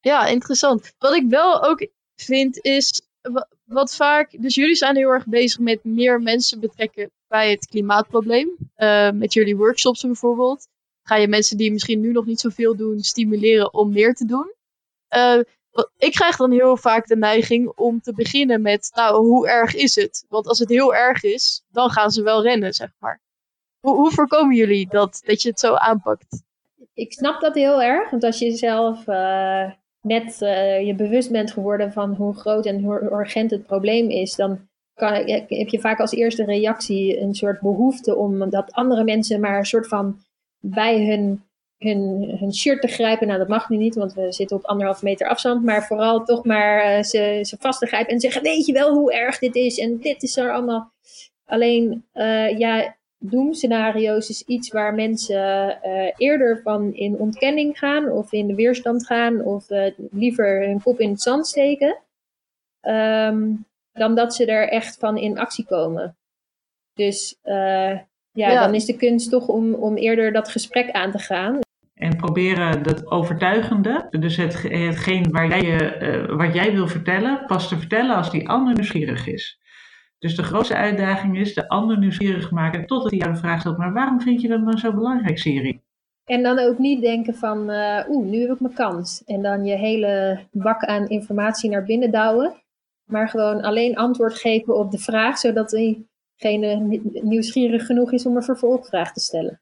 Ja, 0.00 0.26
interessant. 0.26 0.94
Wat 0.98 1.14
ik 1.14 1.28
wel 1.28 1.64
ook 1.64 1.88
vind 2.14 2.58
is, 2.64 3.02
wat 3.64 3.94
vaak, 3.94 4.42
dus 4.42 4.54
jullie 4.54 4.74
zijn 4.74 4.96
heel 4.96 5.10
erg 5.10 5.26
bezig 5.26 5.58
met 5.58 5.84
meer 5.84 6.22
mensen 6.22 6.60
betrekken 6.60 7.10
bij 7.28 7.50
het 7.50 7.66
klimaatprobleem. 7.66 8.56
Uh, 8.76 9.10
met 9.10 9.32
jullie 9.32 9.56
workshops 9.56 10.02
bijvoorbeeld. 10.02 10.68
Ga 11.02 11.16
je 11.16 11.28
mensen 11.28 11.56
die 11.56 11.72
misschien 11.72 12.00
nu 12.00 12.12
nog 12.12 12.26
niet 12.26 12.40
zoveel 12.40 12.76
doen, 12.76 13.00
stimuleren 13.00 13.74
om 13.74 13.92
meer 13.92 14.14
te 14.14 14.26
doen. 14.26 14.54
Uh, 15.16 15.40
ik 15.98 16.12
krijg 16.12 16.36
dan 16.36 16.50
heel 16.50 16.76
vaak 16.76 17.06
de 17.06 17.16
neiging 17.16 17.68
om 17.68 18.00
te 18.00 18.14
beginnen 18.14 18.62
met, 18.62 18.90
nou, 18.94 19.26
hoe 19.26 19.48
erg 19.48 19.74
is 19.74 19.94
het? 19.94 20.24
Want 20.28 20.46
als 20.46 20.58
het 20.58 20.68
heel 20.68 20.94
erg 20.94 21.22
is, 21.22 21.64
dan 21.68 21.90
gaan 21.90 22.10
ze 22.10 22.22
wel 22.22 22.42
rennen, 22.42 22.72
zeg 22.72 22.90
maar. 22.98 23.22
Hoe, 23.84 23.96
hoe 23.96 24.10
voorkomen 24.10 24.56
jullie 24.56 24.86
dat, 24.88 25.22
dat 25.26 25.42
je 25.42 25.48
het 25.48 25.60
zo 25.60 25.74
aanpakt? 25.74 26.42
Ik 26.94 27.12
snap 27.12 27.40
dat 27.40 27.54
heel 27.54 27.82
erg, 27.82 28.10
want 28.10 28.24
als 28.24 28.38
je 28.38 28.52
zelf 28.52 29.06
uh, 29.06 29.70
net 30.00 30.40
uh, 30.40 30.86
je 30.86 30.94
bewust 30.94 31.30
bent 31.30 31.52
geworden 31.52 31.92
van 31.92 32.14
hoe 32.14 32.34
groot 32.34 32.66
en 32.66 32.82
hoe 32.82 33.02
urgent 33.12 33.50
het 33.50 33.66
probleem 33.66 34.10
is, 34.10 34.34
dan 34.34 34.68
kan, 34.94 35.12
heb 35.12 35.68
je 35.68 35.80
vaak 35.80 36.00
als 36.00 36.12
eerste 36.12 36.44
reactie 36.44 37.20
een 37.20 37.34
soort 37.34 37.60
behoefte 37.60 38.16
om 38.16 38.50
dat 38.50 38.72
andere 38.72 39.04
mensen 39.04 39.40
maar 39.40 39.58
een 39.58 39.64
soort 39.64 39.88
van 39.88 40.18
bij 40.60 41.06
hun 41.06 41.42
hun, 41.78 42.34
hun 42.38 42.54
shirt 42.54 42.80
te 42.80 42.88
grijpen. 42.88 43.26
Nou, 43.26 43.38
dat 43.38 43.48
mag 43.48 43.68
nu 43.68 43.76
niet, 43.76 43.94
want 43.94 44.14
we 44.14 44.32
zitten 44.32 44.56
op 44.56 44.64
anderhalf 44.64 45.02
meter 45.02 45.28
afstand. 45.28 45.64
Maar 45.64 45.86
vooral 45.86 46.24
toch 46.24 46.44
maar 46.44 46.96
uh, 46.96 47.02
ze, 47.02 47.40
ze 47.42 47.56
vast 47.60 47.78
te 47.78 47.86
grijpen 47.86 48.12
en 48.12 48.20
zeggen: 48.20 48.42
Weet 48.42 48.66
je 48.66 48.72
wel 48.72 48.94
hoe 48.94 49.12
erg 49.12 49.38
dit 49.38 49.54
is? 49.54 49.78
En 49.78 49.98
dit 49.98 50.22
is 50.22 50.36
er 50.36 50.52
allemaal. 50.52 50.92
Alleen, 51.44 52.04
ja, 52.56 52.94
doemscenario's 53.30 54.28
is 54.28 54.42
iets 54.42 54.72
waar 54.72 54.94
mensen 54.94 55.78
uh, 55.84 56.10
eerder 56.16 56.60
van 56.62 56.94
in 56.94 57.18
ontkenning 57.18 57.78
gaan, 57.78 58.10
of 58.10 58.32
in 58.32 58.46
de 58.46 58.54
weerstand 58.54 59.06
gaan, 59.06 59.40
of 59.40 59.66
liever 60.10 60.66
hun 60.66 60.82
kop 60.82 61.00
in 61.00 61.10
het 61.10 61.22
zand 61.22 61.46
steken. 61.46 61.98
Um, 62.82 63.66
dan 63.92 64.14
dat 64.14 64.34
ze 64.34 64.46
er 64.46 64.68
echt 64.68 64.98
van 64.98 65.16
in 65.16 65.38
actie 65.38 65.66
komen. 65.66 66.16
Dus 66.94 67.38
ja, 68.32 68.60
dan 68.60 68.74
is 68.74 68.84
de 68.84 68.96
kunst 68.96 69.30
toch 69.30 69.48
om, 69.48 69.74
om 69.74 69.96
eerder 69.96 70.32
dat 70.32 70.48
gesprek 70.48 70.90
aan 70.90 71.10
te 71.10 71.18
gaan. 71.18 71.58
En 71.94 72.16
proberen 72.16 72.82
dat 72.82 73.10
overtuigende, 73.10 74.06
dus 74.10 74.36
het, 74.36 74.62
hetgeen 74.62 75.30
waar 75.30 75.48
jij, 75.48 76.02
uh, 76.02 76.36
wat 76.36 76.54
jij 76.54 76.72
wil 76.72 76.88
vertellen, 76.88 77.46
pas 77.46 77.68
te 77.68 77.78
vertellen 77.78 78.16
als 78.16 78.30
die 78.30 78.48
ander 78.48 78.74
nieuwsgierig 78.74 79.26
is. 79.26 79.58
Dus 80.24 80.36
de 80.36 80.42
grootste 80.42 80.74
uitdaging 80.74 81.38
is 81.38 81.54
de 81.54 81.68
ander 81.68 81.98
nieuwsgierig 81.98 82.50
maken 82.50 82.86
totdat 82.86 83.10
hij 83.10 83.18
jou 83.18 83.32
de 83.32 83.38
vraag 83.38 83.60
stelt, 83.60 83.76
maar 83.76 83.92
waarom 83.92 84.20
vind 84.20 84.40
je 84.40 84.48
dat 84.48 84.64
dan 84.64 84.78
zo 84.78 84.92
belangrijk, 84.92 85.38
Siri? 85.38 85.80
En 86.24 86.42
dan 86.42 86.58
ook 86.58 86.78
niet 86.78 87.00
denken 87.00 87.34
van, 87.34 87.70
uh, 87.70 88.04
oeh, 88.08 88.26
nu 88.26 88.40
heb 88.40 88.50
ik 88.50 88.60
mijn 88.60 88.74
kans. 88.74 89.22
En 89.24 89.42
dan 89.42 89.64
je 89.64 89.76
hele 89.76 90.40
bak 90.52 90.84
aan 90.84 91.08
informatie 91.08 91.70
naar 91.70 91.84
binnen 91.84 92.10
douwen. 92.10 92.54
Maar 93.10 93.28
gewoon 93.28 93.62
alleen 93.62 93.96
antwoord 93.96 94.34
geven 94.34 94.78
op 94.78 94.90
de 94.90 94.98
vraag, 94.98 95.38
zodat 95.38 95.70
diegene 95.70 97.00
nieuwsgierig 97.22 97.86
genoeg 97.86 98.12
is 98.12 98.26
om 98.26 98.36
een 98.36 98.42
vervolgvraag 98.42 99.12
te 99.12 99.20
stellen. 99.20 99.60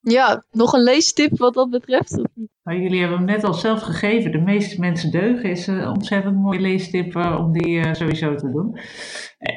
Ja, 0.00 0.44
nog 0.50 0.72
een 0.72 0.82
leestip 0.82 1.38
wat 1.38 1.54
dat 1.54 1.70
betreft? 1.70 2.22
Jullie 2.76 3.00
hebben 3.00 3.18
hem 3.18 3.26
net 3.26 3.44
al 3.44 3.54
zelf 3.54 3.80
gegeven. 3.80 4.32
De 4.32 4.40
meeste 4.40 4.80
mensen 4.80 5.10
deugen 5.10 5.50
is 5.50 5.66
een 5.66 5.88
ontzettend 5.88 6.36
mooie 6.36 6.60
leestip 6.60 7.16
uh, 7.16 7.36
om 7.38 7.52
die 7.52 7.68
uh, 7.68 7.92
sowieso 7.92 8.34
te 8.34 8.50
doen. 8.50 8.78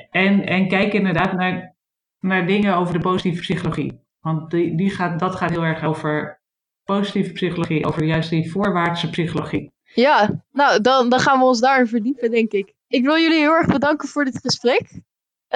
En, 0.09 0.45
en 0.45 0.67
kijk 0.67 0.93
inderdaad 0.93 1.33
naar, 1.33 1.75
naar 2.19 2.47
dingen 2.47 2.75
over 2.75 2.93
de 2.93 2.99
positieve 2.99 3.41
psychologie. 3.41 3.99
Want 4.19 4.51
die, 4.51 4.77
die 4.77 4.89
gaat, 4.89 5.19
dat 5.19 5.35
gaat 5.35 5.49
heel 5.49 5.63
erg 5.63 5.83
over 5.83 6.41
positieve 6.83 7.31
psychologie, 7.31 7.85
over 7.85 8.03
juist 8.03 8.29
die 8.29 8.51
voorwaartse 8.51 9.09
psychologie. 9.09 9.71
Ja, 9.93 10.43
nou 10.51 10.81
dan, 10.81 11.09
dan 11.09 11.19
gaan 11.19 11.39
we 11.39 11.45
ons 11.45 11.59
daarin 11.59 11.87
verdiepen, 11.87 12.31
denk 12.31 12.51
ik. 12.51 12.73
Ik 12.87 13.03
wil 13.03 13.17
jullie 13.17 13.39
heel 13.39 13.53
erg 13.53 13.67
bedanken 13.67 14.07
voor 14.07 14.25
dit 14.25 14.39
gesprek. 14.41 15.01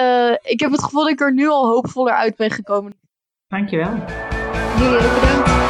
Uh, 0.00 0.32
ik 0.42 0.60
heb 0.60 0.70
het 0.70 0.82
gevoel 0.82 1.02
dat 1.02 1.10
ik 1.10 1.20
er 1.20 1.32
nu 1.32 1.48
al 1.48 1.66
hoopvoller 1.66 2.14
uit 2.14 2.36
ben 2.36 2.50
gekomen. 2.50 2.94
Dankjewel. 3.48 3.94
Jullie 4.78 4.98
ook 4.98 5.14
bedankt. 5.20 5.65